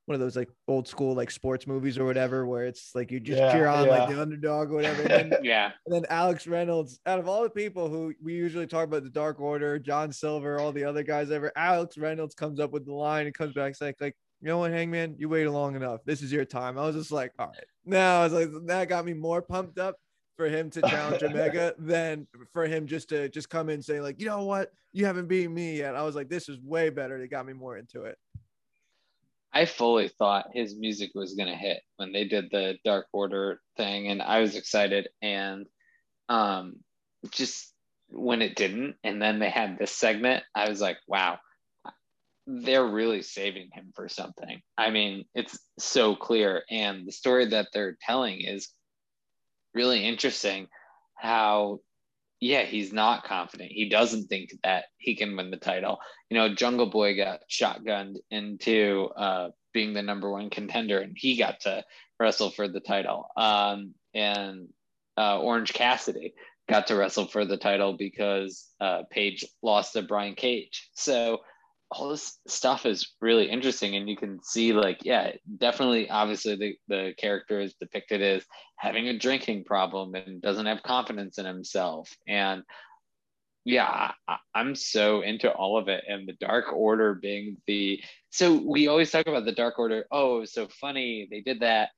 [0.07, 3.19] one of those like old school like sports movies or whatever where it's like you
[3.19, 5.03] just Yeah, cheer on like the underdog or whatever.
[5.03, 5.73] And then, Yeah.
[5.85, 9.11] and then Alex Reynolds, out of all the people who we usually talk about the
[9.11, 12.95] Dark Order, John Silver, all the other guys ever, Alex Reynolds comes up with the
[12.95, 14.17] line and comes back saying like,
[14.47, 16.05] you know what, Hangman, you waited long enough.
[16.05, 16.79] This is your time.
[16.79, 17.65] I was just like, all right.
[17.85, 19.97] Now I was like, that got me more pumped up
[20.37, 24.01] for him to challenge Omega than for him just to just come in and say
[24.01, 25.97] like, you know what, you haven't beaten me yet.
[25.97, 27.21] I was like, this is way better.
[27.21, 28.19] It got me more into it.
[29.53, 33.61] I fully thought his music was going to hit when they did the Dark Order
[33.77, 35.09] thing, and I was excited.
[35.23, 35.67] And
[36.29, 36.77] um,
[37.33, 37.73] just
[38.11, 41.41] when it didn't, and then they had this segment, I was like, wow,
[42.47, 44.61] they're really saving him for something.
[44.79, 46.63] I mean, it's so clear.
[46.71, 48.69] And the story that they're telling is
[49.75, 50.69] really interesting
[51.15, 51.81] how
[52.41, 53.73] yeah, he's not confident.
[53.73, 55.99] He doesn't think that he can win the title.
[56.29, 61.37] You know, Jungle Boy got shotgunned into uh, being the number one contender, and he
[61.37, 61.83] got to
[62.21, 63.29] wrestle for the title.
[63.37, 64.69] Um, and
[65.17, 66.35] uh, Orange Cassidy
[66.69, 70.91] got to wrestle for the title because uh, Page lost to Brian Cage.
[70.95, 71.41] So
[71.91, 76.11] all this stuff is really interesting, and you can see, like, yeah, definitely.
[76.11, 78.45] Obviously, the the character is depicted as
[78.77, 82.63] having a drinking problem and doesn't have confidence in himself and
[83.65, 88.55] yeah I, i'm so into all of it and the dark order being the so
[88.55, 91.91] we always talk about the dark order oh it was so funny they did that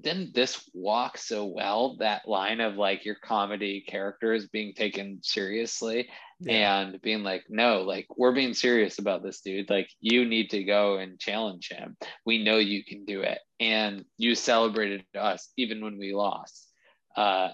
[0.00, 6.08] didn't this walk so well that line of like your comedy characters being taken seriously
[6.40, 6.80] yeah.
[6.80, 9.68] and being like no like we're being serious about this dude.
[9.68, 11.96] Like you need to go and challenge him.
[12.24, 13.38] We know you can do it.
[13.60, 16.68] And you celebrated us even when we lost.
[17.16, 17.50] Uh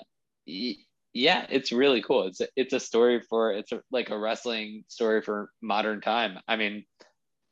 [0.47, 2.26] yeah it's really cool.
[2.26, 6.39] It's a, it's a story for it's a, like a wrestling story for modern time.
[6.47, 6.84] I mean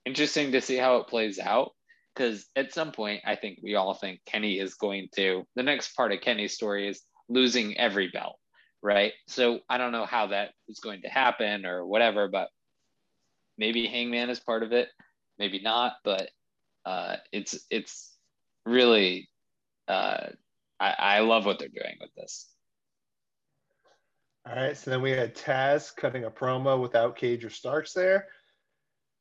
[0.04, 1.72] interesting to see how it plays out
[2.16, 5.94] because at some point i think we all think kenny is going to the next
[5.94, 8.38] part of kenny's story is losing every belt
[8.82, 9.12] right?
[9.26, 12.48] So i don't know how that is going to happen or whatever but
[13.58, 14.88] maybe hangman is part of it
[15.38, 16.30] maybe not but
[16.84, 18.16] uh, it's it's
[18.64, 19.28] really
[19.88, 20.28] uh,
[20.78, 22.48] I, I love what they're doing with this.
[24.48, 28.28] All right so then we had taz cutting a promo without cage or starks there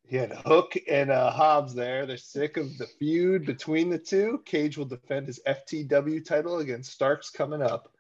[0.08, 2.06] he had Hook and uh, Hobbs there.
[2.06, 4.42] They're sick of the feud between the two.
[4.46, 7.92] Cage will defend his FTW title against Starks coming up.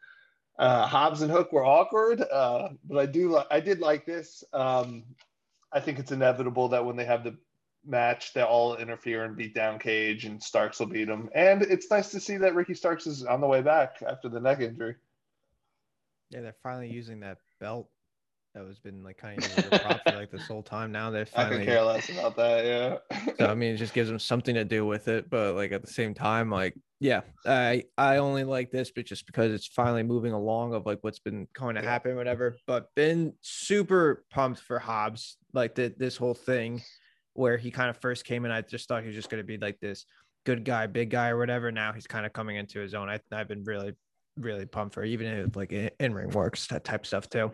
[0.57, 4.43] Uh, Hobbs and Hook were awkward, uh, but I do li- I did like this.
[4.53, 5.03] Um,
[5.73, 7.35] I think it's inevitable that when they have the
[7.85, 11.29] match, they all interfere and beat down Cage, and Starks will beat him.
[11.35, 14.39] And it's nice to see that Ricky Starks is on the way back after the
[14.39, 14.95] neck injury.
[16.29, 17.89] Yeah, they're finally using that belt
[18.55, 20.91] that was been like kind of a prop for like this whole time.
[20.91, 21.55] Now they're finally.
[21.55, 22.65] I could care less about that.
[22.65, 23.27] Yeah.
[23.37, 25.81] so I mean, it just gives them something to do with it, but like at
[25.81, 30.03] the same time, like yeah, I I only like this, but just because it's finally
[30.03, 32.55] moving along of like what's been going to happen, whatever.
[32.65, 36.81] But been super pumped for Hobbs, like the, this whole thing,
[37.33, 38.51] where he kind of first came in.
[38.51, 40.05] I just thought he was just going to be like this
[40.45, 41.73] good guy, big guy, or whatever.
[41.73, 43.09] Now he's kind of coming into his own.
[43.09, 43.93] I I've been really
[44.37, 47.51] really pumped for even if like in ring works that type stuff too.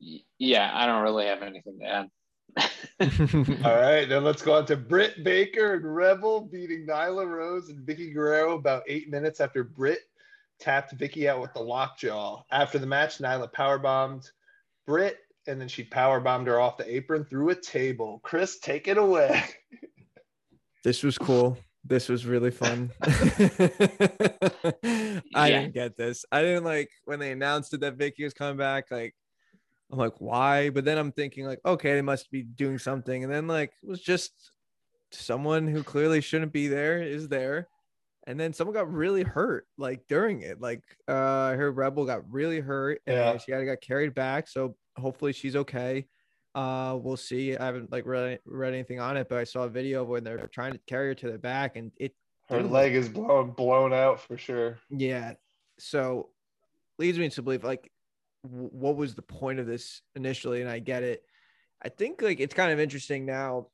[0.00, 2.08] Yeah, I don't really have anything to add.
[3.64, 7.86] All right, then let's go on to Britt Baker and Rebel beating Nyla Rose and
[7.86, 10.00] Vickie Guerrero about eight minutes after Britt
[10.58, 12.42] tapped Vickie out with the lockjaw.
[12.50, 14.30] After the match, Nyla powerbombed
[14.86, 15.18] Britt
[15.48, 18.20] and then she powerbombed her off the apron through a table.
[18.22, 19.42] Chris, take it away.
[20.84, 21.56] this was cool.
[21.84, 22.90] This was really fun.
[23.02, 23.10] I
[25.50, 26.26] didn't get this.
[26.30, 28.90] I didn't like when they announced it that Vickie was coming back.
[28.90, 29.14] Like
[29.90, 30.70] I'm like, why?
[30.70, 33.24] But then I'm thinking, like, okay, they must be doing something.
[33.24, 34.32] And then, like, it was just
[35.10, 37.68] someone who clearly shouldn't be there is there.
[38.26, 40.60] And then someone got really hurt, like during it.
[40.60, 43.38] Like, uh, I heard Rebel got really hurt and yeah.
[43.38, 44.48] she had got carried back.
[44.48, 46.06] So hopefully she's okay.
[46.54, 47.56] Uh, we'll see.
[47.56, 50.24] I haven't like read, read anything on it, but I saw a video of when
[50.24, 52.14] they're trying to carry her to the back and it
[52.50, 54.78] her leg is blown blown out for sure.
[54.90, 55.34] Yeah.
[55.78, 56.30] So
[56.98, 57.90] leads me to believe like
[58.42, 60.60] what was the point of this initially?
[60.60, 61.22] And i get it.
[61.82, 63.68] I think like it's kind of interesting now.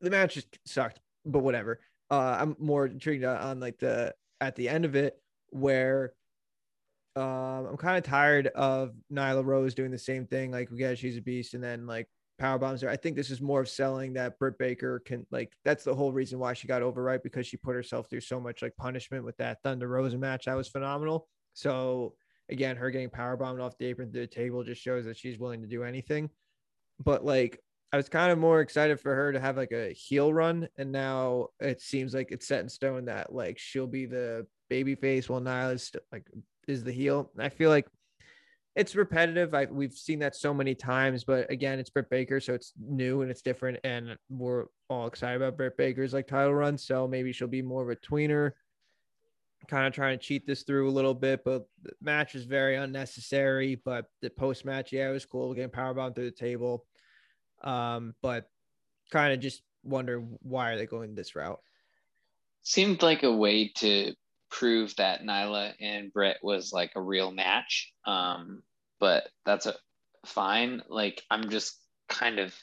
[0.00, 1.80] The match just sucked but whatever.
[2.10, 6.12] Uh i'm more intrigued on like the at the end of it where
[7.16, 11.16] um i'm kind of tired of nyla rose doing the same thing like yeah she's
[11.16, 12.08] a beast and then like
[12.40, 12.88] power bombs her.
[12.88, 16.10] I think this is more of selling that britt baker can like that's the whole
[16.10, 19.24] reason why she got over right because she put herself through so much like punishment
[19.24, 20.46] with that thunder rosa match.
[20.46, 21.28] That was phenomenal.
[21.52, 22.14] So
[22.50, 25.38] again, her getting power bombed off the apron to the table just shows that she's
[25.38, 26.30] willing to do anything.
[27.02, 27.60] But like,
[27.92, 30.92] I was kind of more excited for her to have like a heel run, and
[30.92, 35.28] now it seems like it's set in stone that like she'll be the baby face
[35.28, 36.26] while Nyla's like
[36.68, 37.32] is the heel.
[37.38, 37.88] I feel like
[38.76, 39.54] it's repetitive.
[39.54, 43.22] I we've seen that so many times, but again, it's Britt Baker, so it's new
[43.22, 46.78] and it's different, and we're all excited about Britt Baker's like title run.
[46.78, 48.52] So maybe she'll be more of a tweener
[49.68, 52.76] kind of trying to cheat this through a little bit, but the match was very
[52.76, 53.80] unnecessary.
[53.84, 56.84] But the post match, yeah, it was cool getting powerbomb through the table.
[57.62, 58.48] Um, but
[59.10, 61.60] kind of just wonder why are they going this route?
[62.62, 64.14] Seemed like a way to
[64.50, 67.92] prove that Nyla and Britt was like a real match.
[68.06, 68.62] Um,
[68.98, 69.74] but that's a
[70.26, 70.82] fine.
[70.88, 71.76] Like I'm just
[72.08, 72.54] kind of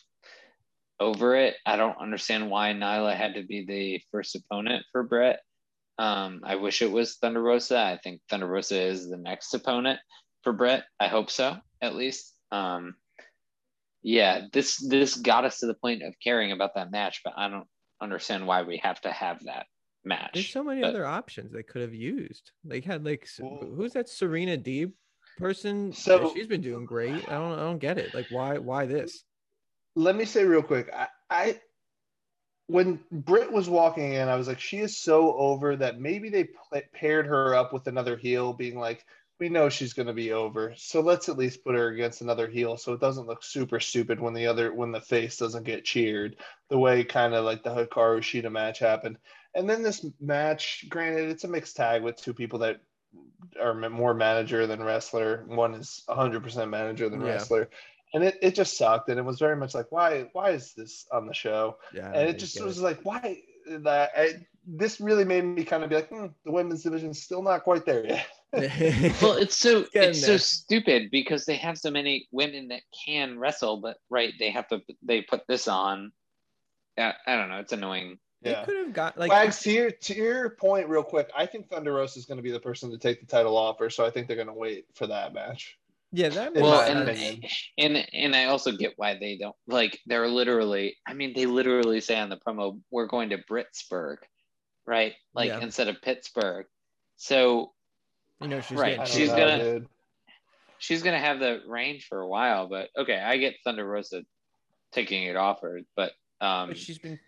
[0.99, 1.55] over it.
[1.65, 5.39] I don't understand why Nyla had to be the first opponent for Britt.
[5.99, 7.79] Um, I wish it was Thunder Rosa.
[7.79, 9.99] I think Thunder Rosa is the next opponent
[10.43, 10.83] for Brett.
[10.99, 12.33] I hope so, at least.
[12.51, 12.95] Um,
[14.03, 17.49] yeah, this this got us to the point of caring about that match, but I
[17.49, 17.67] don't
[18.01, 19.65] understand why we have to have that
[20.05, 20.31] match.
[20.33, 22.51] There's so many but, other options they could have used.
[22.63, 24.91] They had like who's that Serena Deeb
[25.37, 25.91] person?
[25.93, 27.27] So she's been doing great.
[27.27, 28.13] I don't I don't get it.
[28.13, 29.23] Like why why this?
[29.95, 30.91] Let me say real quick.
[30.93, 31.59] I, I
[32.67, 36.49] when Britt was walking in, I was like, she is so over that maybe they
[36.93, 39.05] paired her up with another heel, being like,
[39.39, 42.47] we know she's going to be over, so let's at least put her against another
[42.47, 45.85] heel, so it doesn't look super stupid when the other when the face doesn't get
[45.85, 46.37] cheered,
[46.69, 49.17] the way kind of like the Hikaru Shida match happened.
[49.53, 52.81] And then this match, granted, it's a mixed tag with two people that
[53.61, 55.43] are more manager than wrestler.
[55.47, 57.67] One is 100% manager than Yeah.
[58.13, 58.27] Wrestler.
[58.27, 59.09] And it, it just sucked.
[59.09, 61.77] And it was very much like, why why is this on the show?
[61.93, 62.11] Yeah.
[62.13, 64.11] And it just get was like, why that?
[64.15, 67.41] I, this really made me kind of be like, hmm, the women's division is still
[67.41, 68.25] not quite there yet.
[68.53, 73.37] Well, it's so Getting it's so stupid because they have so many women that can
[73.37, 76.13] wrestle, but right, they have to they put this on.
[76.97, 77.59] I, I don't know.
[77.59, 78.19] It's annoying.
[78.41, 81.69] They could have got like Wags, to your, to your point, real quick, I think
[81.69, 84.05] Thunder Rosa is going to be the person to take the title off her, so
[84.05, 85.77] I think they're going to wait for that match.
[86.11, 87.43] Yeah, that well, and,
[87.77, 89.99] and and I also get why they don't like.
[90.05, 90.95] They're literally.
[91.07, 94.17] I mean, they literally say on the promo, "We're going to Britsburg,"
[94.85, 95.13] right?
[95.33, 95.59] Like Yeah.
[95.59, 96.65] instead of Pittsburgh.
[97.17, 97.73] So
[98.39, 99.87] you know she's Right, I getting don't she's gonna-
[100.79, 102.67] she's gonna have the range for a while.
[102.67, 104.23] But okay, I get Thunder Rosa
[104.91, 107.19] taking it off her, but um, But she's been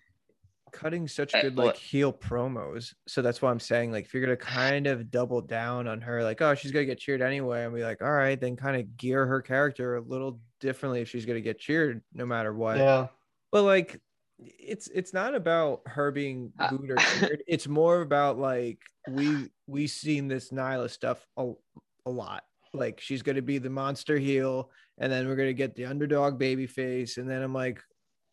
[0.72, 2.93] cutting such Uh, good well- like heel promos.
[3.07, 6.24] So that's why I'm saying like if you're gonna kind of double down on her,
[6.24, 8.97] like, oh, she's gonna get cheered anyway, and be like, all right, then kind of
[8.97, 12.78] gear her character a little differently if she's gonna get cheered no matter what.
[12.78, 13.07] Yeah.
[13.51, 13.99] But like
[14.41, 17.43] it's it's not about her being Uh, booed or cheered.
[17.47, 21.51] it's more about like we we seen this Nyla stuff a,
[22.05, 22.43] a lot.
[22.74, 26.67] Like she's gonna be the monster heel, and then we're gonna get the underdog baby
[26.67, 27.88] face, and then I'm like, well,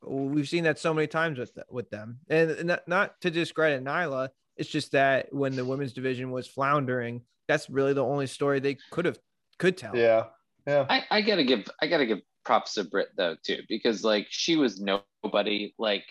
[0.07, 3.85] we've seen that so many times with with them, and and not, not to discredit
[3.85, 4.31] Nyla.
[4.57, 8.79] It's just that when the women's division was floundering, that's really the only story they
[8.91, 9.19] could have
[9.59, 9.97] could tell.
[9.97, 10.25] Yeah.
[10.67, 10.87] Yeah.
[10.89, 14.57] I, I gotta give I gotta give props to Britt though too because like she
[14.57, 16.05] was nobody like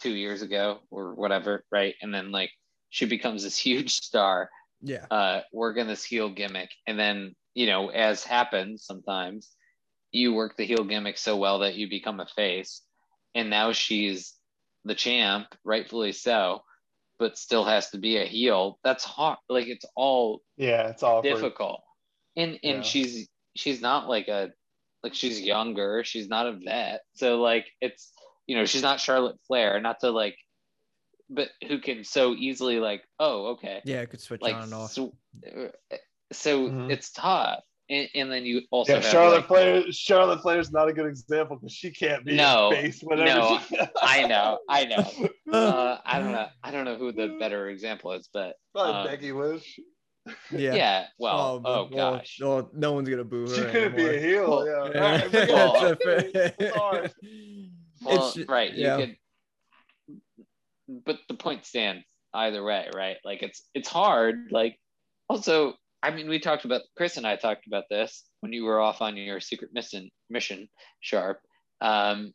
[0.00, 2.50] two years ago or whatever right and then like
[2.90, 4.50] she becomes this huge star
[4.82, 9.50] yeah, uh working this heel gimmick and then you know as happens sometimes
[10.10, 12.82] you work the heel gimmick so well that you become a face
[13.34, 14.34] and now she's
[14.84, 16.60] the champ rightfully so
[17.18, 20.88] but still has to be a heel that's hard like it's all Yeah.
[20.88, 21.82] It's all difficult
[22.36, 22.82] and and Yeah.
[22.82, 24.50] she's she's not like a
[25.02, 28.12] like she's younger she's not a vet so like it's
[28.46, 30.36] you know she's not charlotte flair not to like
[31.30, 34.74] but who can so easily like oh okay yeah, it could switch like on and
[34.74, 34.92] off.
[34.92, 35.12] so,
[35.46, 35.68] uh,
[36.32, 36.90] so Mhm.
[36.90, 37.62] it's tough
[37.92, 39.92] and, and then you also Yeah, have, Charlotte like- Flair.
[39.92, 43.78] Charlotte Flair's not a good example because she can't be No, a face no, she...
[44.02, 48.12] i know i know uh, i don't know i don't know who the better example
[48.12, 49.78] is but Probably um, Becky Lynch.
[50.50, 51.06] yeah, yeah.
[51.18, 53.54] well but- oh, well, gosh well, no one's gonna boo her.
[53.54, 54.48] She couldn't be a heel.
[54.48, 54.90] Well, yeah.
[54.94, 55.00] Yeah.
[55.04, 55.98] All right, forget Well, it.
[56.32, 57.02] That's a It's hard.
[57.02, 57.14] fact.
[58.04, 58.72] Well, It's- right.
[58.74, 58.96] yeah.
[58.98, 59.16] You could,
[61.04, 63.16] but the point stands either way, right?
[63.24, 64.48] Like it's it's hard.
[64.50, 64.78] Like
[65.28, 68.80] also, I mean, we talked about Chris and I talked about this when you were
[68.80, 70.68] off on your secret mission mission
[71.00, 71.40] sharp,
[71.80, 72.32] um,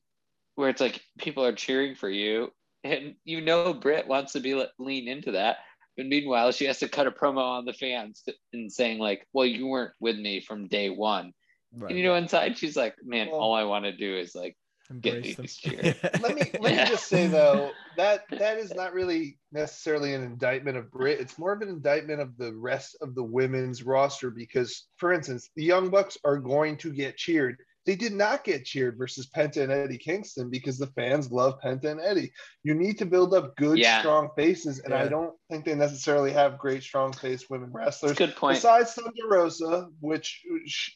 [0.55, 2.51] where it's like people are cheering for you,
[2.83, 5.57] and you know Britt wants to be le- lean into that.
[5.97, 9.45] But meanwhile, she has to cut a promo on the fans and saying like, "Well,
[9.45, 11.33] you weren't with me from day one."
[11.73, 11.89] Right.
[11.89, 14.51] And you know, inside she's like, "Man, Well- all I want to do is like
[14.51, 14.57] get
[14.89, 15.43] Embrace them.
[15.43, 16.83] these cheers." let me let Yeah.
[16.85, 21.19] me just say though that that is not really necessarily an indictment of Britt.
[21.19, 25.49] It's more of an indictment of the rest of the women's roster because, for instance,
[25.55, 27.57] the Young Bucks are going to get cheered.
[27.87, 31.85] They did not get cheered versus Penta and Eddie Kingston because the fans love Penta
[31.85, 32.33] and Eddie.
[32.63, 33.99] You need to build up good, Yeah.
[34.01, 38.17] strong faces, and I don't think they necessarily have great, strong face women wrestlers.
[38.17, 38.57] Good point.
[38.57, 40.43] Besides Thunder Rosa, which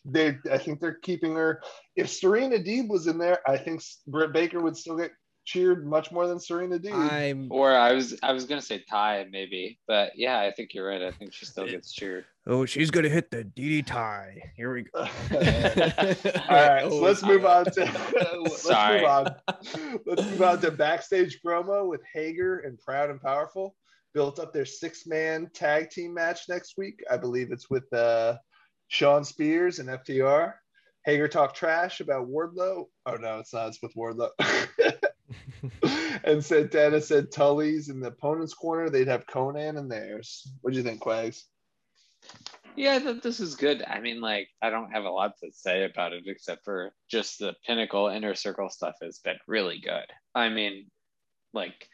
[0.04, 1.64] they, I think they're keeping her.
[1.96, 5.12] If Serena Deeb was in there, I think Britt Baker would still get
[5.52, 6.94] cheered much more than Serena Deeb.
[6.94, 10.88] I'm Or I was I was gonna say Tay maybe, but yeah, I think you're
[10.88, 11.02] right.
[11.02, 12.26] I think she still gets cheered.
[12.48, 14.42] oh, she's gonna hit the DDTay.
[14.56, 15.00] Here we go.
[15.02, 15.08] All
[16.68, 19.02] right, so let's move on to let's Sorry.
[19.02, 19.36] move on.
[20.06, 23.76] Let's move on to backstage promo with Hager and Proud and Powerful.
[24.14, 27.02] Built up their six-man tag team match next week.
[27.10, 28.38] I believe it's with uh,
[28.90, 30.54] Shawn Spears and FTR.
[31.06, 32.86] Hager talked trash about Wardlow.
[33.06, 33.68] Oh no, it's not.
[33.70, 34.30] It's with Wardlow.
[36.24, 38.90] and Santana said Tully's in the opponent's corner.
[38.90, 40.48] They'd have Konnan in theirs.
[40.62, 41.46] What do you think, Wags?
[42.76, 43.84] Yeah, I thought this is good.
[43.86, 47.40] I mean, like I don't have a lot to say about it except for just
[47.40, 50.06] the pinnacle inner circle stuff has been really good.
[50.34, 50.88] I mean,
[51.54, 51.88] like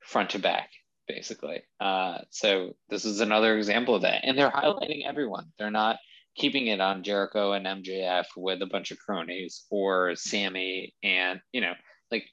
[0.00, 0.70] front to back,
[1.06, 1.62] basically.
[1.80, 4.24] Uh, so this is another example of that.
[4.24, 5.46] And they're highlighting everyone.
[5.58, 5.98] They're not
[6.36, 11.60] keeping it on Jericho and MJF with a bunch of cronies or Sammy and you
[11.60, 11.72] know,
[12.10, 12.26] like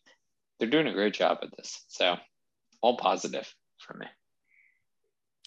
[0.63, 1.83] they're doing a great job at this.
[1.89, 2.15] So
[2.81, 4.05] all positive for me.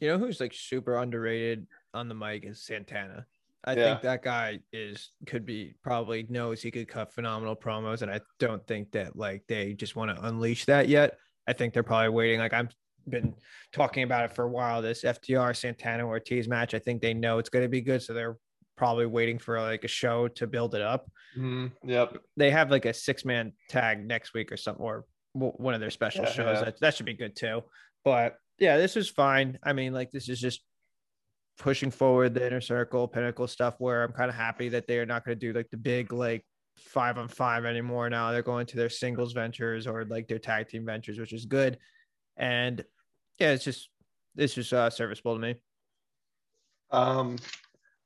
[0.00, 3.24] You know who's like super underrated on the mic is Santana.
[3.64, 3.84] I Yeah.
[3.84, 8.20] think that guy is could be probably knows he could cut phenomenal promos, and I
[8.38, 11.16] don't think that like they just want to unleash that yet.
[11.48, 12.38] I think they're probably waiting.
[12.38, 12.74] Like I've
[13.08, 13.34] been
[13.72, 14.82] talking about it for a while.
[14.82, 18.12] This FTR Santana Ortiz match, I think they know it's going to be good, so
[18.12, 18.36] they're
[18.76, 21.10] probably waiting for like a show to build it up.
[21.36, 21.72] Mhm.
[21.84, 22.18] Yep.
[22.36, 25.90] They have like a six man tag next week or something, or one of their
[25.90, 26.58] special Yeah, shows.
[26.58, 26.64] yeah.
[26.66, 27.62] That that should be good too.
[28.04, 29.58] But yeah, this is fine.
[29.62, 30.62] I mean, like this is just
[31.58, 35.24] pushing forward the inner circle pinnacle stuff where I'm kind of happy that they're not
[35.24, 36.44] going to do like the big like
[36.76, 40.68] five on five anymore now they're going to their singles ventures or like their tag
[40.68, 41.78] team ventures which is good
[42.36, 42.84] and
[43.38, 43.88] yeah it's just
[44.36, 45.54] it's just uh serviceable to me
[46.90, 47.36] Um,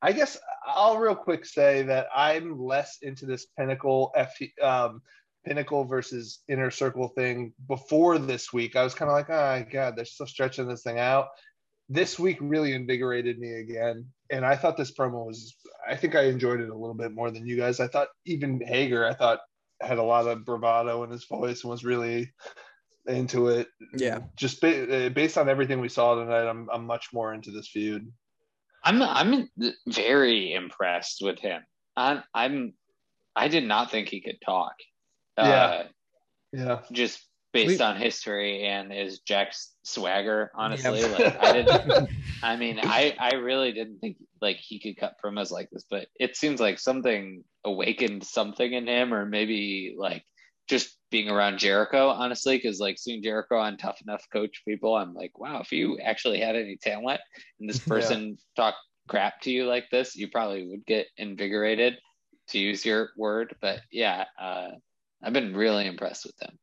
[0.02, 5.02] I guess I'll real quick say that I'm less into this pinnacle F um,
[5.44, 8.76] pinnacle versus inner circle thing before this week.
[8.76, 11.28] I was kind of like, oh god, they're still stretching this thing out.
[11.88, 15.56] This week really invigorated me again, and I thought this promo was.
[15.88, 17.80] I think I enjoyed it a little bit more than you guys.
[17.80, 19.40] I thought even Hager, I thought
[19.82, 22.32] had a lot of bravado in his voice and was really
[23.06, 23.68] into it.
[23.94, 24.20] Yeah.
[24.36, 27.68] just ba- uh, based on everything we saw tonight, I'm I'm much more into this
[27.68, 28.10] feud.
[28.82, 29.48] I'm I'm
[29.86, 31.62] very impressed with him.
[31.96, 32.74] I'm I'm
[33.36, 34.74] I did not think he could talk.
[35.38, 35.44] Yeah.
[35.44, 35.84] Uh,
[36.52, 36.80] Yeah.
[36.92, 37.20] just
[37.52, 41.00] based We- on history and his Jack's swagger, honestly.
[41.00, 41.06] Yeah.
[41.08, 42.10] Like I didn't
[42.42, 46.08] I mean, I I really didn't think like he could cut promos like this, but
[46.18, 50.24] it seems like something awakened something in him, or maybe like
[50.68, 55.14] just being around Jericho, honestly, because like seeing Jericho on Tough Enough coach people, I'm
[55.14, 57.20] like, wow, if you actually had any talent
[57.58, 57.88] and this Yeah.
[57.88, 61.98] person talked crap to you like this, you probably would get invigorated,
[62.48, 63.54] to use your word.
[63.60, 64.68] But yeah, uh,
[65.22, 66.58] I've been really impressed with them.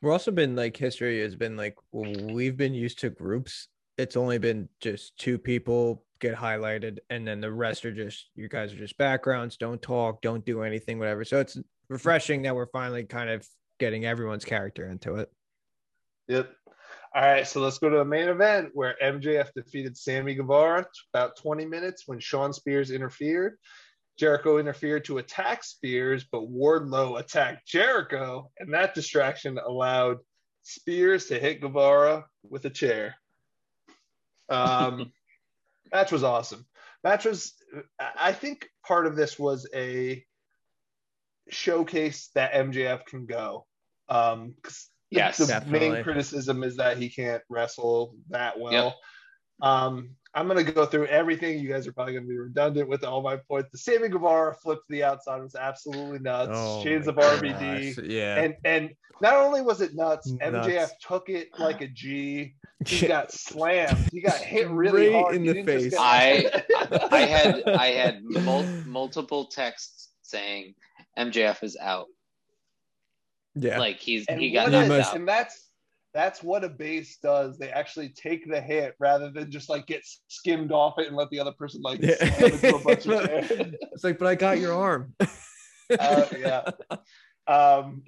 [0.00, 3.68] We're also been like history has been like we've been used to groups.
[3.98, 8.48] It's only been just two people get highlighted, and then the rest are just you
[8.48, 9.56] guys are just backgrounds.
[9.56, 11.24] Don't talk, don't do anything, whatever.
[11.24, 13.46] So it's refreshing that we're finally kind of
[13.78, 15.30] getting everyone's character into it.
[16.28, 16.50] Yep.
[17.14, 21.36] All right, so let's go to the main event where MJF defeated Sammy Guevara about
[21.36, 23.58] 20 minutes when Shawn Spears interfered.
[24.18, 30.18] Jericho interfered to attack Spears, but Wardlow attacked Jericho, and that distraction allowed
[30.62, 33.16] Spears to hit Guevara with a chair.
[34.48, 35.12] Um,
[35.92, 36.64] match was awesome.
[37.04, 37.52] Match was,
[37.98, 40.24] I think part of this was a
[41.50, 43.66] showcase that MJF can go.
[44.08, 45.90] Um, 'cause the- Yes, the definitely.
[45.90, 48.98] main criticism is that he can't wrestle that well.
[49.60, 51.58] Um, I'm gonna go through everything.
[51.58, 53.68] You guys are probably gonna be redundant with all my points.
[53.70, 56.82] The Sammy Guevara flip to the outside was absolutely nuts.
[56.82, 57.94] Shades Oh my of RVD.
[57.94, 58.40] gosh, Yeah.
[58.42, 58.90] And and
[59.20, 60.42] not only was it nuts, Nuts.
[60.66, 62.54] MJF took it like a G.
[62.86, 64.08] He got slammed.
[64.10, 65.36] He got hit really Right hard.
[65.36, 65.90] in He the face.
[65.90, 70.74] get- I- I had I had mul- multiple texts saying
[71.18, 72.06] MJF is out.
[73.54, 73.78] yeah.
[73.78, 75.16] Like he's and he got what He knocked is- out.
[75.16, 75.68] and that's
[76.14, 77.58] that's what a base does.
[77.58, 81.30] They actually take the hit rather than just like get skimmed off it and let
[81.30, 82.16] the other person like Yeah.
[82.36, 83.50] slam into a bunch of chairs.
[83.92, 85.14] it's like, but I got your arm.
[86.00, 86.62] Uh, yeah.
[87.46, 88.02] Um,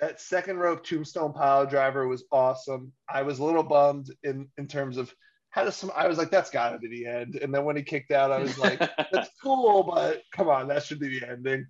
[0.00, 2.92] that second rope tombstone pile driver was awesome.
[3.08, 5.14] I was a little bummed in in terms of
[5.50, 5.92] how does some.
[5.94, 7.36] I was like, that's got to be the end.
[7.36, 8.80] And then when he kicked out, I was like,
[9.12, 11.66] that's cool, but come on, that should be the ending.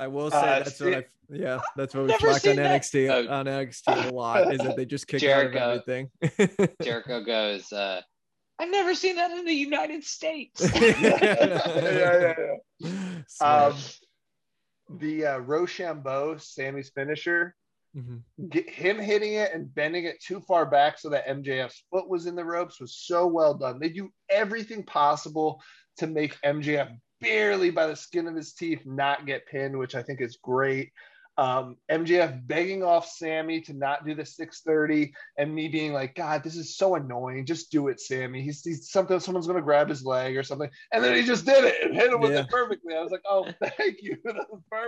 [0.00, 2.80] I will say Uh, that's what I yeah, that's what we Never on seen that.
[2.82, 3.32] NXT Oh.
[3.32, 5.58] on NXT a lot is that they just kick Jericho.
[5.58, 6.76] out of everything.
[6.82, 8.00] Jericho goes, uh,
[8.58, 10.60] I've never seen that in the United States.
[10.74, 12.34] yeah, yeah,
[12.78, 12.88] yeah.
[13.28, 13.72] Smart.
[13.72, 13.78] Um,
[14.98, 17.54] the uh, Rochambeau, Sammy's finisher,
[17.96, 18.22] Mhm.
[18.48, 22.24] get him hitting it and bending it too far back so that MJF's foot was
[22.24, 23.78] in the ropes was so well done.
[23.78, 25.60] They do everything possible
[25.98, 26.88] to make MJF
[27.22, 30.92] barely by the skin of his teeth not get pinned, which I think is great.
[31.38, 36.44] Um, MJF begging off Sammy to not do the 630 and me being like, God,
[36.44, 37.46] this is so annoying.
[37.46, 38.42] Just do it, Sammy.
[38.42, 40.68] He's, he's something, someone's going to grab his leg or something.
[40.92, 42.94] And then he just did it and hit him with it perfectly.
[42.94, 43.48] I was like, oh,
[43.78, 44.18] thank you.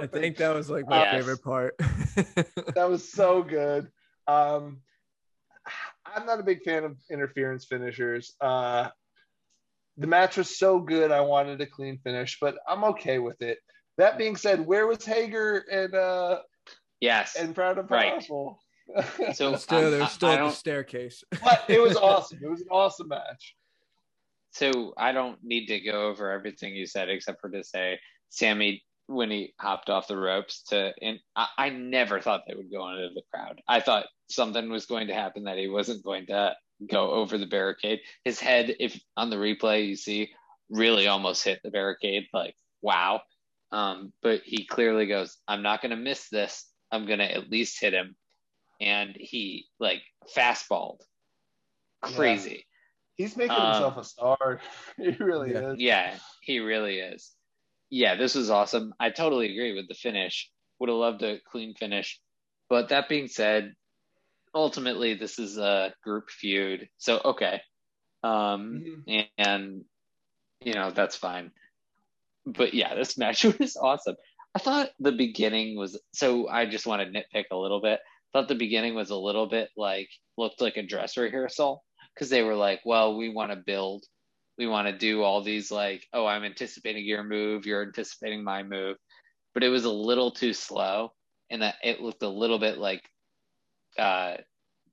[0.02, 1.14] I think that was like my Yes.
[1.14, 1.74] favorite part.
[2.74, 3.88] that was so good.
[4.26, 4.82] Um,
[6.04, 8.34] I'm not a big fan of interference finishers.
[8.38, 8.90] Uh,
[9.96, 13.58] the match was so good, I wanted a clean finish, but I'm okay with it.
[13.98, 16.40] That being said, where was Hager and uh,
[17.00, 17.36] yes.
[17.36, 18.12] and Proud and Right.
[18.12, 18.58] Powerful?
[19.34, 21.22] So still, I'm- they're I- still I the don't- staircase.
[21.42, 22.40] but it was awesome.
[22.42, 23.54] It was an awesome match.
[24.50, 28.82] So I don't need to go over everything you said except for to say Sammy
[29.06, 32.88] when he hopped off the ropes to and I, I never thought they would go
[32.88, 33.60] into the crowd.
[33.68, 36.54] I thought something was going to happen that he wasn't going to
[36.90, 38.00] go over the barricade.
[38.24, 40.30] His head, if on the replay you see,
[40.70, 42.24] really almost hit the barricade.
[42.32, 43.22] Like wow.
[43.72, 46.66] Um, but he clearly goes, I'm not gonna miss this.
[46.92, 48.16] I'm gonna at least hit him.
[48.80, 50.02] And he like
[50.36, 51.00] fastballed
[52.02, 52.66] crazy.
[53.16, 54.60] He's making Um, himself a star.
[54.96, 55.72] he really Yeah.
[55.72, 55.78] is.
[55.78, 57.32] Yeah, he really is.
[57.90, 58.92] Yeah, this was awesome.
[58.98, 60.50] I totally agree with the finish.
[60.78, 62.20] Would have loved a clean finish.
[62.68, 63.74] But that being said,
[64.54, 66.88] ultimately this is a group feud.
[66.98, 67.60] So okay.
[68.22, 69.04] Um
[69.38, 69.84] and
[70.60, 71.50] you know, that's fine.
[72.46, 74.16] But yeah, this match was awesome.
[74.54, 78.00] I thought the beginning was so I just want to nitpick a little bit.
[78.32, 81.84] Thought the beginning was a little bit like looked like a dress rehearsal
[82.14, 84.04] because they were like, well, we want to build
[84.58, 88.62] we want to do all these like oh i'm anticipating your move you're anticipating my
[88.62, 88.96] move
[89.52, 91.12] but it was a little too slow
[91.50, 93.02] and that it looked a little bit like
[93.98, 94.36] uh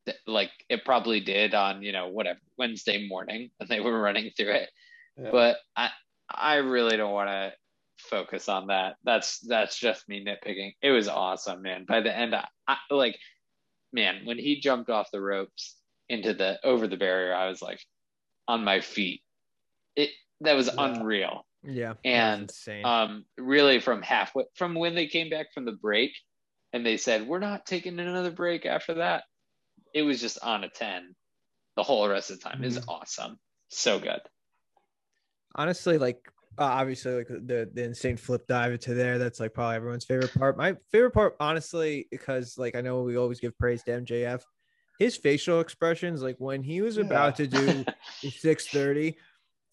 [0.05, 4.31] th- like it probably did on you know whatever wednesday morning when they were running
[4.35, 4.69] through it
[5.17, 5.29] Yeah.
[5.31, 5.89] but i
[6.33, 7.53] i really don't want to
[7.97, 12.33] focus on that that's that's just me nitpicking it was awesome man by the end
[12.33, 13.17] I, I like
[13.93, 15.75] man when he jumped off the ropes
[16.09, 17.79] into the over the barrier i was like
[18.47, 19.21] on my feet
[19.95, 20.09] it
[20.41, 20.83] that was Yeah.
[20.85, 21.93] unreal Yeah.
[22.03, 22.51] And,
[22.83, 26.11] um really from halfway from when they came back from the break
[26.73, 29.23] and they said we're not taking another break after that.
[29.93, 31.15] It was just on a 10
[31.75, 32.63] the whole rest of the time.
[32.63, 32.85] Is Mhm.
[32.87, 33.39] awesome.
[33.69, 34.21] So good.
[35.55, 39.75] Honestly like uh, obviously like the the insane flip dive into there that's like probably
[39.75, 40.57] everyone's favorite part.
[40.57, 44.41] My favorite part honestly because like i know we always give praise to mjf
[44.99, 47.85] his facial expressions like when he was about to do
[48.29, 49.17] 630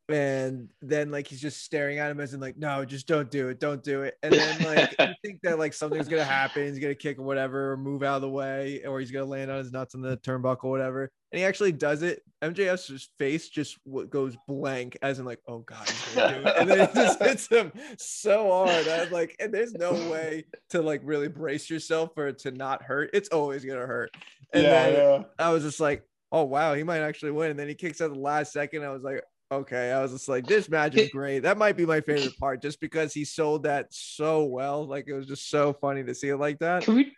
[0.09, 3.49] and then like he's just staring at him as in like no just don't do
[3.49, 6.79] it don't do it and then like you think that like something's gonna happen he's
[6.79, 9.59] gonna kick or whatever or move out of the way or he's gonna land on
[9.59, 13.79] his nuts on the turnbuckle whatever and he actually does it mjf's face just
[14.09, 17.19] goes blank as in like oh god he's gonna do it and then it just
[17.23, 22.11] hits him so hard I'm like and there's no way to like really brace yourself
[22.15, 24.11] for it to not hurt it's always gonna hurt
[24.53, 25.25] and yeah, then yeah.
[25.39, 27.51] I was just like, oh wow, he might actually win.
[27.51, 28.85] And then he kicks out the last second.
[28.85, 29.93] I was like, okay.
[29.93, 31.41] I was just like, this match is great.
[31.41, 34.87] That might be my favorite part, just because he sold that so well.
[34.87, 36.85] Like it was just so funny to see it like that.
[36.85, 37.13] can we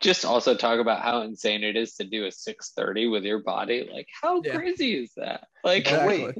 [0.00, 3.88] just also talk about how insane it is to do a 630 with your body
[3.92, 4.52] like how Yeah.
[4.52, 6.24] crazy is that like But Exactly.
[6.24, 6.34] wait,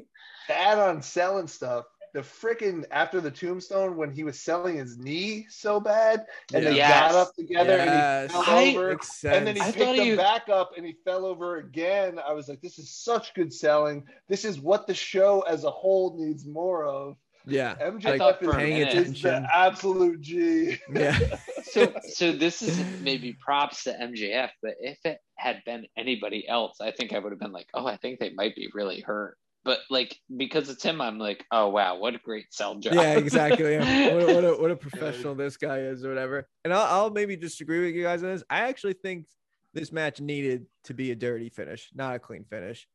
[0.47, 1.85] to add on selling stuff,
[2.15, 6.77] the freaking after the tombstone when he was selling his knee so bad and they
[6.77, 7.13] Yes.
[7.13, 8.31] got up together Yes.
[8.35, 9.63] and he fell I- over and then he.
[9.63, 12.19] I picked him he- back up and he fell over again.
[12.19, 14.05] I was like, this is such good selling.
[14.29, 17.17] This is what the show as a whole needs more of.
[17.47, 17.77] yeah.
[17.81, 20.77] MJF thought is, paying is the absolute G.
[20.93, 21.19] Yeah.
[21.65, 26.81] so so this is maybe props to MJF, but if it had been anybody else,
[26.81, 29.37] I think I would have been like, oh, I think they might be really hurt.
[29.69, 32.95] But like because it's him, I'm like, oh wow, what a great sell job.
[32.95, 33.75] Yeah, exactly.
[33.75, 34.15] Yeah.
[34.15, 36.49] What, a, what, a, what a professional this guy is, or whatever.
[36.65, 38.43] And I'll, I'll maybe disagree with you guys on this.
[38.49, 39.27] I actually think
[39.75, 42.89] this match needed to be a dirty finish, not a clean finish.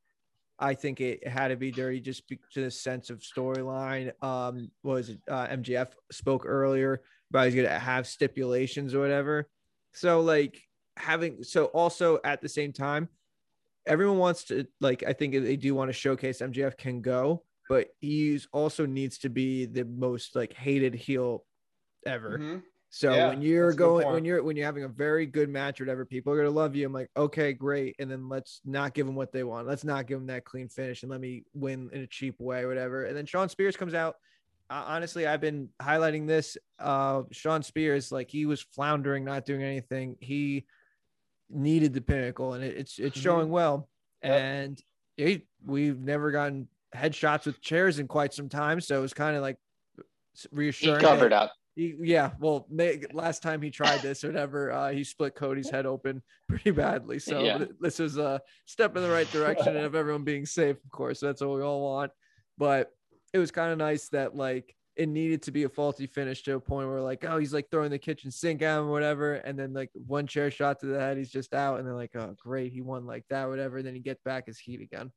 [0.58, 4.12] I think it had to be dirty just be- to the sense of storyline.
[4.24, 9.48] Um, what was it uh, MJF spoke earlier about he's gonna have stipulations or whatever.
[9.92, 10.60] So like
[10.98, 13.10] having so also at the same time,
[13.86, 17.90] everyone wants to like I think they do want to showcase MJF can go, but
[18.00, 21.46] he's also needs to be the most like hated heel
[22.06, 22.38] ever.
[22.38, 22.64] Mhm.
[22.90, 25.26] So Yeah, when you're that's a good going when you're when you're having a very
[25.26, 26.86] good match or whatever, people are gonna love you.
[26.86, 27.96] I'm like, okay, great.
[28.00, 29.68] And then let's not give them what they want.
[29.68, 32.62] Let's not give them that clean finish and let me win in a cheap way,
[32.62, 33.06] or whatever.
[33.06, 34.16] And then Shawn Spears comes out.
[34.70, 36.56] Uh, honestly, I've been highlighting this.
[36.80, 40.16] Uh, Shawn Spears, like he was floundering, not doing anything.
[40.20, 40.66] He
[41.54, 43.90] needed the pinnacle, and it, it's it's showing well.
[44.24, 44.32] Yep.
[44.42, 44.82] And
[45.18, 49.36] he, we've never gotten headshots with chairs in quite some time, so it was kind
[49.36, 49.58] of like
[50.52, 51.02] reassuring.
[51.02, 51.52] that- covered up.
[51.76, 55.70] he, yeah, well, may, last time he tried this or whatever, uh, he split Cody's
[55.70, 57.20] head open pretty badly.
[57.20, 57.58] So Yeah.
[57.60, 61.20] th- this is a step in the right direction of everyone being safe, of course.
[61.20, 62.12] That's what we all want.
[62.58, 62.92] But
[63.34, 66.56] it was kind of nice that like it needed to be a faulty finish to
[66.56, 69.34] a point where like, oh, he's like throwing the kitchen sink at him or whatever,
[69.36, 72.16] and then like one chair shot to the head, he's just out, and they're like,
[72.16, 73.78] oh, great, he won like that, whatever.
[73.78, 75.12] And Then he gets back his heat again.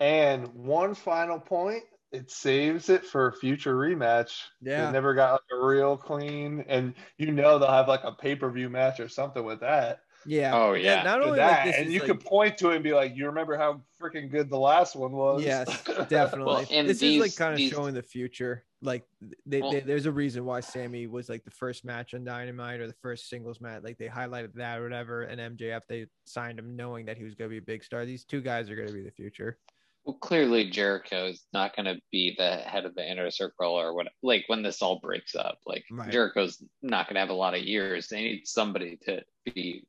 [0.00, 1.82] And one final point,
[2.12, 4.40] it saves it for a future rematch.
[4.62, 4.86] Yeah.
[4.86, 8.36] They never got like a real clean, and you know they'll have like a pay
[8.36, 10.00] per view match or something with that.
[10.26, 10.54] Yeah.
[10.54, 11.02] Oh, And yeah.
[11.02, 13.14] Not only that, like this, and you like- could point to it and be like,
[13.16, 15.66] "You remember how freaking good the last one was?" Yes,
[16.08, 16.44] definitely.
[16.54, 18.64] Well, and this is like kind of these- showing the future.
[18.80, 19.04] Like
[19.44, 22.86] they, they, there's a reason why Sammy was like the first match on Dynamite or
[22.86, 23.82] the first singles match.
[23.82, 25.22] Like they highlighted that or whatever.
[25.22, 28.04] And MJF they signed him knowing that he was going to be a big star.
[28.04, 29.58] These two guys are going to be the future.
[30.04, 33.94] Well, clearly Jericho is not going to be the head of the inner circle or
[33.94, 34.06] what.
[34.22, 36.10] Like when this all breaks up, like Right.
[36.10, 38.06] Jericho's not going to have a lot of years.
[38.06, 39.86] They need somebody to be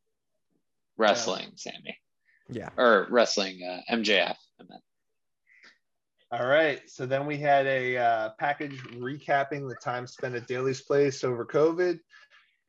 [0.98, 1.98] wrestling Sammy.
[2.50, 2.70] Yeah.
[2.78, 4.36] or wrestling uh, MJF.
[4.36, 4.82] I meant.
[6.32, 6.82] All right.
[6.88, 11.46] So then we had a uh, package recapping the time spent at Daily's Place over
[11.46, 12.00] COVID.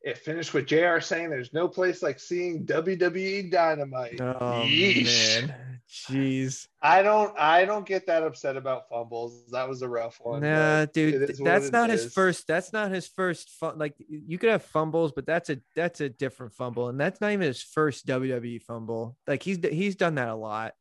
[0.03, 4.19] It finished with JR saying there's no place like seeing WWE Dynamite.
[4.19, 5.47] Oh Yeesh.
[5.47, 6.67] man, jeez.
[6.81, 9.51] I don't I don't get that upset about fumbles.
[9.51, 10.41] That was a rough one.
[10.41, 12.47] Nah, dude, it th- is that's not his first.
[12.47, 13.51] That's not his first.
[13.51, 17.21] Fun, like you could have fumbles, but that's a that's a different fumble, and that's
[17.21, 19.15] not even his first WWE fumble.
[19.27, 20.73] Like he's he's done that a lot.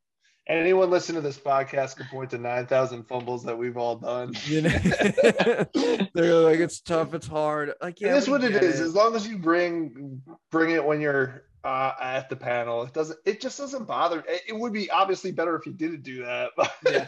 [0.50, 4.34] Anyone listening to this podcast can point to 9,000 fumbles that we've all done.
[4.46, 4.70] You know,
[6.12, 7.72] they're like it's tough, it's hard.
[7.80, 8.80] Like yeah, it is we what it is.
[8.80, 10.20] As long as you bring
[10.50, 13.20] bring it when you're uh, at the panel, it doesn't.
[13.24, 14.24] It just doesn't bother.
[14.26, 16.50] It, it would be obviously better if you didn't do that.
[16.56, 17.06] But Yeah.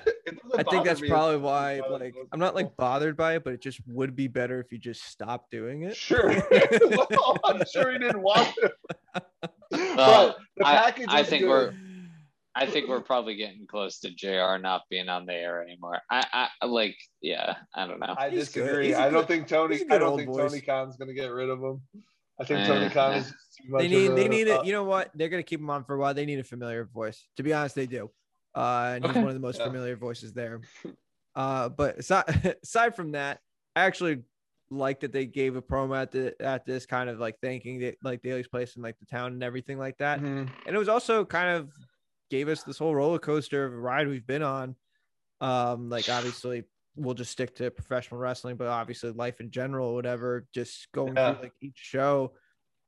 [0.56, 1.72] I think that's me probably why.
[1.72, 4.28] as it bothers Like, I'm not like bothered by it, but it just would be
[4.28, 5.96] better if you just stopped doing it.
[5.96, 6.28] Sure.
[7.10, 8.72] well, I'm sure he didn't want to.
[9.72, 11.06] Well, but the I- package.
[11.08, 11.48] I was think good.
[11.48, 11.74] we're-
[12.54, 16.00] I think we're probably getting close to JR not being on the air anymore.
[16.10, 18.14] I, I like, yeah, I don't know.
[18.18, 18.88] I He's disagree.
[18.88, 19.74] He's a I don't good- think Tony.
[19.76, 20.50] he's a I good don't think voice.
[20.50, 21.80] Tony Khan's going to get rid of him.
[22.40, 23.82] I think Tony Khan is too much.
[23.82, 24.66] They need of they need uh, it.
[24.66, 25.10] You know what?
[25.14, 26.12] They're gonna keep him on for a while.
[26.14, 27.22] They need a familiar voice.
[27.36, 28.10] To be honest, they do.
[28.54, 29.20] Uh, and he's Okay.
[29.20, 29.66] one of the most Yeah.
[29.66, 30.60] familiar voices there.
[31.36, 33.38] Uh, but aside, aside from that,
[33.76, 34.22] I actually
[34.70, 37.94] like that they gave a promo at the at this kind of like thanking the,
[38.02, 40.20] like Daily's place and like the town and everything like that.
[40.20, 40.48] mhm.
[40.66, 41.70] and it was also kind of
[42.32, 44.74] gave us this whole roller coaster of a ride we've been on.
[45.42, 46.64] Um, like obviously
[46.96, 51.34] we'll just stick to professional wrestling, but obviously life in general, whatever, just going Yeah.
[51.34, 52.32] through like each show.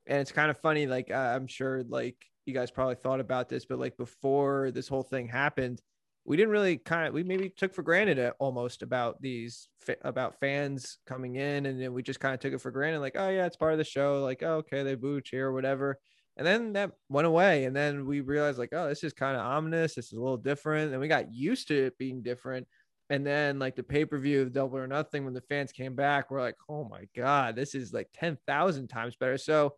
[0.06, 2.16] And it's kind of funny, like I'm sure like
[2.46, 5.82] you guys probably thought about this, but like before this whole thing happened,
[6.24, 9.68] we didn't really kind of we maybe took for granted it almost about these
[10.00, 13.16] about fans coming in and then we just kind of took it for granted like
[13.18, 15.98] oh yeah it's part of the show like oh, okay they boo cheer whatever
[16.36, 19.42] and then that went away and then we realized like oh this is kind of
[19.44, 22.66] ominous this is a little different and we got used to it being different
[23.10, 26.40] and then like the pay-per-view of double or nothing when the fans came back we're
[26.40, 29.76] like oh my god this is like 10,000 times better so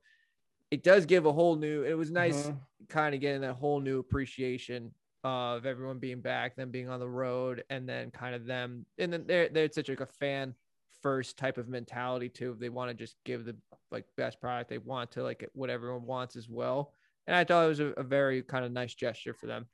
[0.71, 2.61] it does give a whole new it was nice Mhm.
[2.89, 4.95] kind of getting that whole new appreciation
[5.25, 9.13] of everyone being back, them being on the road, and then kind of them, and
[9.13, 10.55] then they're they're such like a fan
[11.03, 12.57] first type of mentality too.
[12.59, 13.57] They want to just give the
[13.91, 16.93] like best product they want to like what everyone wants as well.
[17.26, 19.66] And I thought it was a, a very kind of nice gesture for them.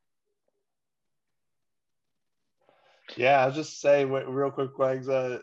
[3.17, 5.09] Yeah, I'll just say wh- real quick, Wags.
[5.09, 5.39] Uh,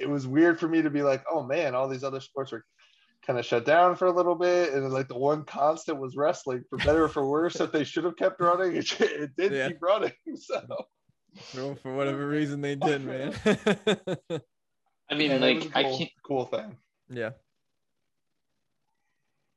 [0.00, 2.64] it was weird for me to be like, oh man, all these other sports are
[3.26, 6.64] kind of shut down for a little bit, and like the one constant was wrestling,
[6.68, 7.54] for better or for worse.
[7.54, 9.68] that they should have kept running, it, it did Yeah.
[9.68, 10.12] keep running.
[10.36, 10.60] So
[11.52, 13.32] For, for whatever reason they did, man.
[15.10, 16.10] I mean, yeah, like, a I cool, can't.
[16.26, 16.76] cool thing.
[17.10, 17.30] yeah.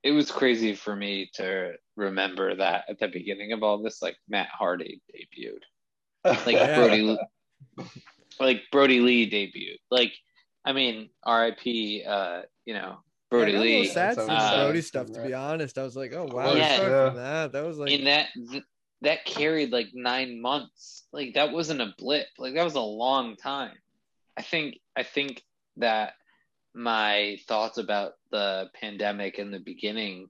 [0.04, 4.16] It was crazy for me to remember that at the beginning of all this, like
[4.28, 5.62] Matt Hardy debuted,
[6.46, 6.76] like Yeah.
[6.76, 7.18] Brodie,
[8.40, 9.78] like Brodie Lee debuted.
[9.92, 10.14] Like,
[10.66, 12.04] I mean, R.I.P.
[12.08, 12.98] Uh, you know,
[13.30, 13.88] Brodie Yeah, I got a little Lee.
[13.88, 14.66] sad That's seeing always the sad.
[14.66, 15.12] Brodie stuff.
[15.12, 16.82] To be honest, I was like, oh wow, Yeah.
[16.82, 17.10] Yeah.
[17.10, 17.52] that.
[17.52, 18.64] That was like, and that th-
[19.02, 23.36] that carried like nine months like that wasn't a blip like that was a long
[23.36, 23.74] time
[24.38, 25.42] i think i think
[25.78, 26.14] that
[26.74, 30.30] my thoughts about the pandemic in the beginning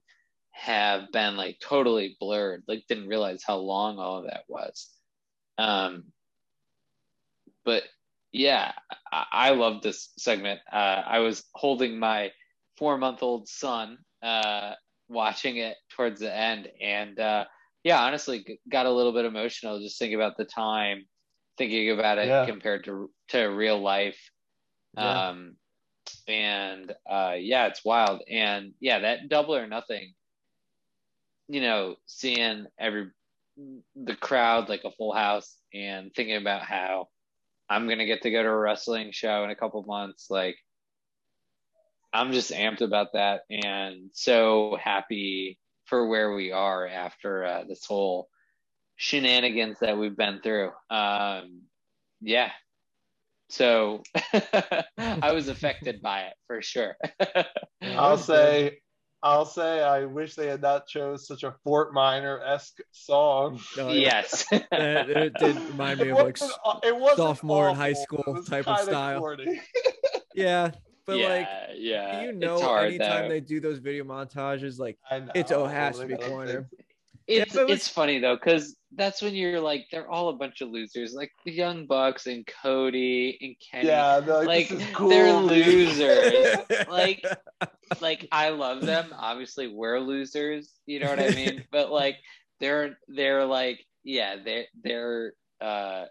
[0.52, 4.90] have been like totally blurred like didn't realize how long all of that was
[5.58, 6.04] um
[7.64, 7.84] but
[8.32, 8.74] yeah
[9.12, 10.76] i, I love this segment uh,
[11.06, 12.32] i was holding my
[12.78, 14.74] four month old son uh
[15.08, 17.46] watching it towards the end and uh
[17.84, 21.06] yeah, honestly, got a little bit emotional just thinking about the time,
[21.58, 22.46] thinking about it Yeah.
[22.46, 24.20] compared to to real life.
[24.94, 25.30] Yeah.
[25.30, 25.58] Um,
[26.28, 28.22] and uh, yeah, it's wild.
[28.30, 30.14] And yeah, that double or nothing.
[31.48, 33.12] You know, seeing every
[33.96, 37.10] the crowd like a full house, and thinking about how
[37.70, 40.58] I'm gonna get to go to a wrestling show in a couple months, like.
[42.14, 47.86] I'm just amped about that and so happy for where we are after uh, this
[47.86, 48.28] whole
[48.96, 50.72] shenanigans that we've been through.
[50.90, 51.64] Um,
[52.22, 52.52] yeah.
[53.52, 54.02] So
[54.98, 56.96] I was affected by it for sure.
[57.82, 58.80] I'll say,
[59.22, 63.60] I'll say, I wish they had not chose such a Fort Minor esque song.
[63.78, 64.24] oh, yeah.
[64.24, 64.46] yes.
[64.52, 66.54] It, it did remind me It of like, wasn't-
[66.84, 69.36] it wasn't sophomore in high school type of style.
[70.34, 70.72] yeah,
[71.06, 72.22] but yeah, like yeah.
[72.24, 73.30] you know, hard, anytime though.
[73.30, 76.30] they do those video montages, like I know, It's- oh, it has to be gotta
[76.30, 76.70] corner.
[76.70, 76.86] fix it.
[77.32, 80.62] It's Yeah, it it's funny though, because that's when you're like, they're all a bunch
[80.62, 83.88] of losers, like the Young Bucks and Cody and Kenny.
[83.88, 85.10] Yeah, they're like, Like, cool.
[85.10, 86.58] they're losers.
[86.90, 87.24] like
[88.02, 89.14] like I love them.
[89.18, 90.72] Obviously, we're losers.
[90.86, 91.66] You know what I mean?
[91.72, 92.18] but like
[92.60, 96.06] they're they're like yeah they're they're uh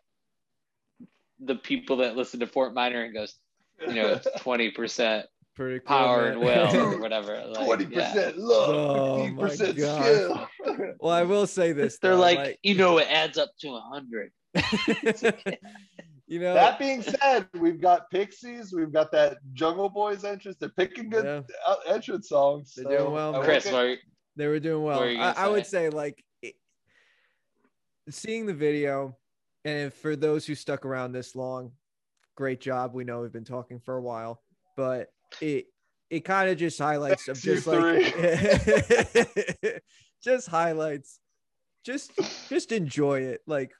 [1.38, 3.34] the people that listen to Fort Minor and goes
[3.86, 5.26] you know it's twenty percent
[5.56, 6.32] Pretty cool, power man.
[6.32, 7.44] and will or whatever.
[7.46, 8.12] Like, Twenty yeah.
[8.12, 10.48] percent love, Oh fifteen percent skill.
[11.00, 11.98] well, I will say this.
[11.98, 14.30] They're though, like, you know it adds up to a hundred.
[16.26, 20.56] you know, that being said, we've got Pixies, we've got that Jungle Boys entrance.
[20.58, 21.42] They're picking good Yeah.
[21.66, 22.72] uh, entrance songs.
[22.74, 23.36] They're so doing well.
[23.36, 23.96] I Chris, get- are you-
[24.36, 24.98] they were doing well.
[25.00, 25.88] What were you I, I would say?
[25.88, 26.54] say like it,
[28.08, 29.16] seeing the video,
[29.64, 31.72] and for those who stuck around this long,
[32.36, 32.94] great job.
[32.94, 34.40] We know we've been talking for a while,
[34.76, 35.08] but
[35.40, 35.66] it
[36.10, 38.14] it kind of just highlights of just like
[40.22, 41.20] just highlights
[41.84, 42.12] just
[42.48, 43.40] just enjoy it.
[43.46, 43.72] Like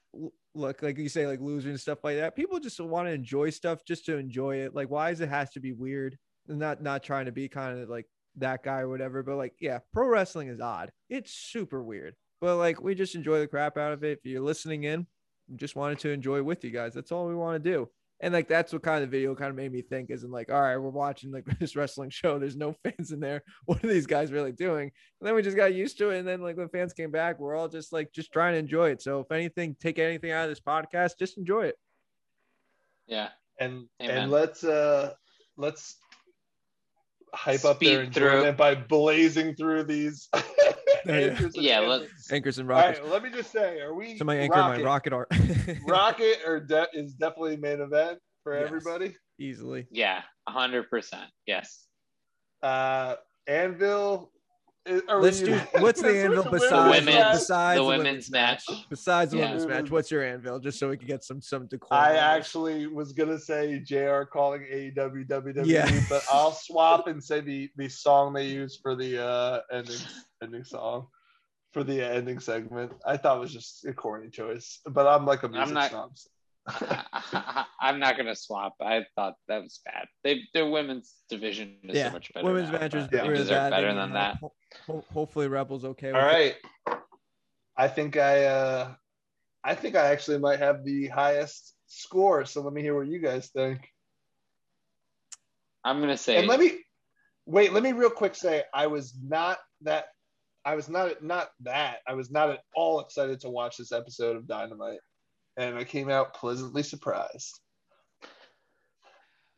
[0.53, 2.35] look like you say like loser and stuff like that.
[2.35, 4.73] People just want to enjoy stuff just to enjoy it.
[4.73, 6.17] Like why does it has to be weird?
[6.47, 8.07] Not not trying to be kind of like
[8.37, 10.91] that guy or whatever but like yeah pro wrestling is odd.
[11.09, 12.15] It's super weird.
[12.39, 14.19] But like we just enjoy the crap out of it.
[14.19, 15.05] If you're listening in
[15.49, 16.93] we just wanted to enjoy with you guys.
[16.93, 17.89] That's all we want to do
[18.23, 20.61] and like that's what kind of video kind of made me think isn't like all
[20.61, 24.05] right we're watching like this wrestling show there's no fans in there what are these
[24.07, 26.69] guys really doing and then we just got used to it and then like when
[26.69, 29.75] fans came back we're all just like just trying to enjoy it so if anything
[29.79, 31.75] take anything out of this podcast just enjoy it
[33.07, 33.29] Yeah.
[33.59, 34.17] and Amen.
[34.17, 35.13] and let's uh
[35.57, 35.97] let's
[37.33, 38.27] hype up their Speed through.
[38.27, 40.27] enjoyment by blazing through these.
[41.05, 41.13] yeah.
[41.13, 42.31] anchors and Yeah, anthems.
[42.31, 44.83] anchors and rockets right, let me just say, are we to my anchor rocket, my
[44.85, 45.27] rocket art
[45.87, 48.65] rocket or de- is definitely main event for Yes.
[48.67, 49.15] everybody?
[49.39, 50.21] easily Yeah.
[50.47, 51.29] A hundred percent.
[51.45, 51.85] Yes.
[52.63, 53.15] Uh,
[53.47, 54.30] Anvil.
[54.85, 58.31] Is- are let's we- do what's the anvil do besides women's- besides the the women's
[58.31, 58.63] match.
[58.89, 59.45] besides the Yeah.
[59.45, 62.87] women's match what's your anvil just so we can get some some decorum I actually
[62.87, 64.23] was gonna say Jr.
[64.23, 65.89] calling AEW WWE, Yeah.
[66.09, 69.99] but I'll swap and say the the song they use for the uh ending
[70.43, 71.07] ending song
[71.73, 72.91] for the ending segment.
[73.05, 76.11] I thought was just a corny choice, but I'm like a music not- snob.
[77.79, 78.75] I'm not gonna swap.
[78.81, 80.07] I thought that was bad.
[80.23, 82.45] They their women's division is yeah so much better.
[82.45, 83.23] women's now, matches Yeah.
[83.27, 83.69] deserve bad.
[83.71, 84.35] better They- than that.
[84.37, 84.53] ho-
[84.87, 86.55] ho- hopefully rebels okay All with it.
[86.87, 86.97] right,
[87.75, 88.93] I think I uh
[89.63, 92.45] I think I actually might have the highest score.
[92.45, 93.87] So let me hear what you guys think.
[95.83, 96.79] I'm gonna say And let me
[97.45, 97.73] wait.
[97.73, 100.05] Let me real quick say I was not that.
[100.63, 101.97] I was not not that.
[102.07, 104.99] I was not at all excited to watch this episode of Dynamite,
[105.57, 107.59] and I came out pleasantly surprised.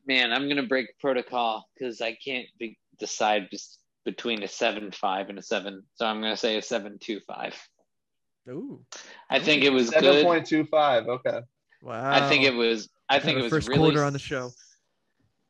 [0.06, 5.30] man, I'm gonna break protocol because I can't be, decide just between a seven five
[5.30, 5.84] and a seven.
[5.96, 7.56] So I'm gonna say a seven two five.
[8.50, 8.82] Ooh,
[9.30, 11.06] I think it was seven point two five.
[11.06, 11.08] good.
[11.08, 11.38] point two five.
[11.38, 11.40] Okay.
[11.82, 12.12] wow.
[12.12, 12.90] I think it was.
[13.10, 14.52] I think it was first really quarter on the show.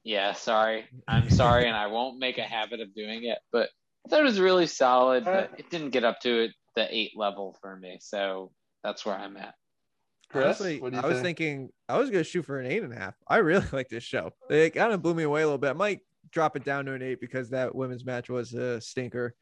[0.03, 0.85] Yeah, sorry.
[1.07, 3.39] I'm sorry, and I won't make a habit of doing it.
[3.51, 3.69] But
[4.05, 6.87] I thought it was really solid, but uh, it didn't get up to it the
[6.93, 7.97] eight level for me.
[8.01, 8.51] So
[8.83, 9.55] that's where I'm at.
[10.34, 11.38] Chris, Honestly, what do you I was think?
[11.38, 13.15] thinking I was gonna shoot for an eight and a half.
[13.27, 14.34] I really like this show.
[14.49, 15.69] It kind of blew me away a little bit.
[15.69, 16.01] I might
[16.31, 19.35] drop it down to an eight because that women's match was a stinker.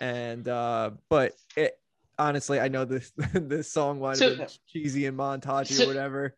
[0.00, 1.78] And uh, but it
[2.18, 5.86] honestly, I know this this song might have So- been cheesy and montage So- or
[5.86, 6.36] whatever.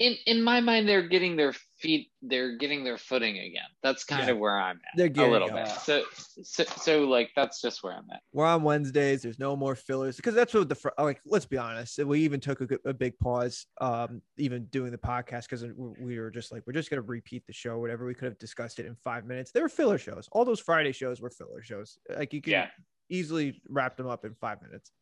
[0.00, 3.68] In in my mind, they're getting their feet, they're getting their footing again.
[3.82, 4.32] That's kind Yeah.
[4.32, 4.96] of where I'm at.
[4.96, 5.68] They're getting a little bit.
[5.68, 6.04] So,
[6.42, 8.22] so so like that's just where I'm at.
[8.32, 9.20] We're on Wednesdays.
[9.20, 11.20] There's no more fillers because that's what the fr- like.
[11.26, 11.98] Let's be honest.
[12.02, 15.64] We even took a, a big pause, um, even doing the podcast because
[16.00, 18.06] we were just like, we're just gonna repeat the show, whatever.
[18.06, 19.52] We could have discussed it in five minutes.
[19.52, 20.28] They were filler shows.
[20.32, 21.98] All those Friday shows were filler shows.
[22.08, 22.68] Like you can Yeah.
[23.10, 24.92] easily wrap them up in five minutes.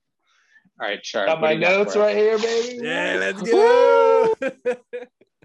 [0.81, 1.27] All right, sure.
[1.27, 2.79] Got my notes right here, baby.
[2.85, 4.35] Yeah, let's go.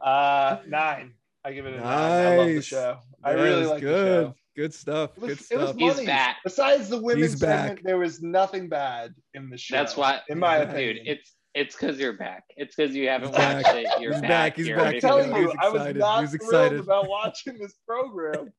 [0.01, 1.13] Uh, nine.
[1.45, 1.85] I give it a nine.
[1.85, 2.65] I love the Nice.
[2.65, 2.97] show.
[3.23, 4.25] I really Yes, like the good.
[4.27, 4.35] show.
[4.55, 5.11] Good stuff.
[5.17, 5.79] It was- Good it was stuff.
[5.97, 6.37] He's back.
[6.43, 7.67] Besides the women's He's back.
[7.67, 9.75] segment, there was nothing bad in the show.
[9.75, 10.69] That's why, in my dude.
[10.69, 11.05] opinion.
[11.07, 12.43] It's it's because you're back.
[12.57, 13.63] It's because you haven't He's back.
[13.63, 13.87] watched it.
[14.01, 14.29] You're He's back.
[14.29, 14.55] back.
[14.57, 14.85] He's You're back.
[14.85, 15.97] I'm ready He's to telling you, I was excited.
[15.99, 16.79] not He's thrilled excited.
[16.79, 18.51] about watching this program.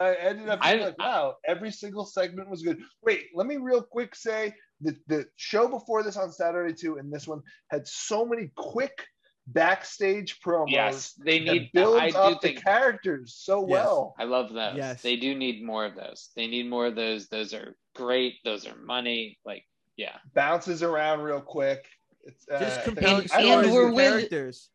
[0.00, 2.78] I ended up being I- like, wow, every single segment was good.
[3.02, 7.12] Wait, let me real quick say the, the show before this on Saturday too, and
[7.12, 9.06] this one had so many quick
[9.46, 11.70] backstage promos Yes, they need.
[11.72, 13.70] builds I do up the think characters so Yes.
[13.70, 14.14] well.
[14.18, 14.76] I love those.
[14.76, 15.02] Yes.
[15.02, 16.30] They do need more of those.
[16.36, 17.28] They need more of those.
[17.28, 18.34] Those are great.
[18.44, 19.38] Those are money.
[19.44, 19.64] Like,
[19.96, 20.16] yeah.
[20.34, 21.86] Bounces around real quick.
[22.24, 24.70] It's uh, Just I compelling think- and I don't stories know, we're with- characters.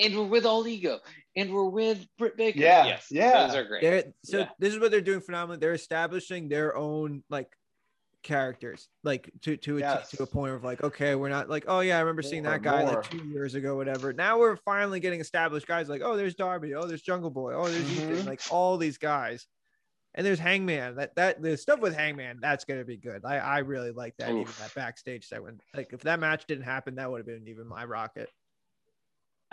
[0.00, 0.98] And we're with All Ego.
[1.36, 2.58] And we're with Britt Baker.
[2.58, 3.06] Yeah, Yes.
[3.10, 3.46] yeah.
[3.46, 3.82] Those are great.
[3.82, 4.48] They're so Yeah.
[4.58, 5.58] this is what they're doing phenomenally.
[5.60, 7.48] They're establishing their own like
[8.24, 10.10] characters, like to to a, Yes.
[10.10, 12.62] to a point of like, okay, we're not like, oh yeah, I remember seeing that
[12.62, 12.94] guy more.
[12.94, 14.12] like two years ago, whatever.
[14.12, 17.68] Now we're finally getting established guys like, oh, there's Darby, oh, there's Jungle Boy, oh,
[17.68, 18.26] there's Ethan, Mhm.
[18.26, 19.46] like all these guys.
[20.16, 20.96] And there's Hangman.
[20.96, 23.24] That that the stuff with Hangman, that's gonna be good.
[23.24, 24.30] I I really like that.
[24.30, 25.60] Even that backstage segment.
[25.74, 28.28] Like if that match didn't happen, that would have been even my rocket.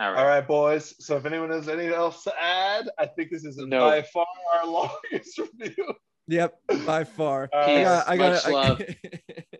[0.00, 0.24] All All right.
[0.38, 0.94] right, boys.
[1.04, 3.80] So if anyone has anything else to add, I think this is No.
[3.90, 4.66] by far our
[5.12, 5.94] longest review.
[6.28, 6.54] Yep,
[6.86, 7.48] by far.
[7.52, 8.82] All I got, I got Much love.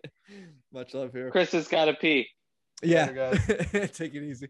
[0.73, 1.29] much love here.
[1.31, 2.27] Chris has got to pee.
[2.81, 3.05] Yeah,
[3.93, 4.49] take it easy.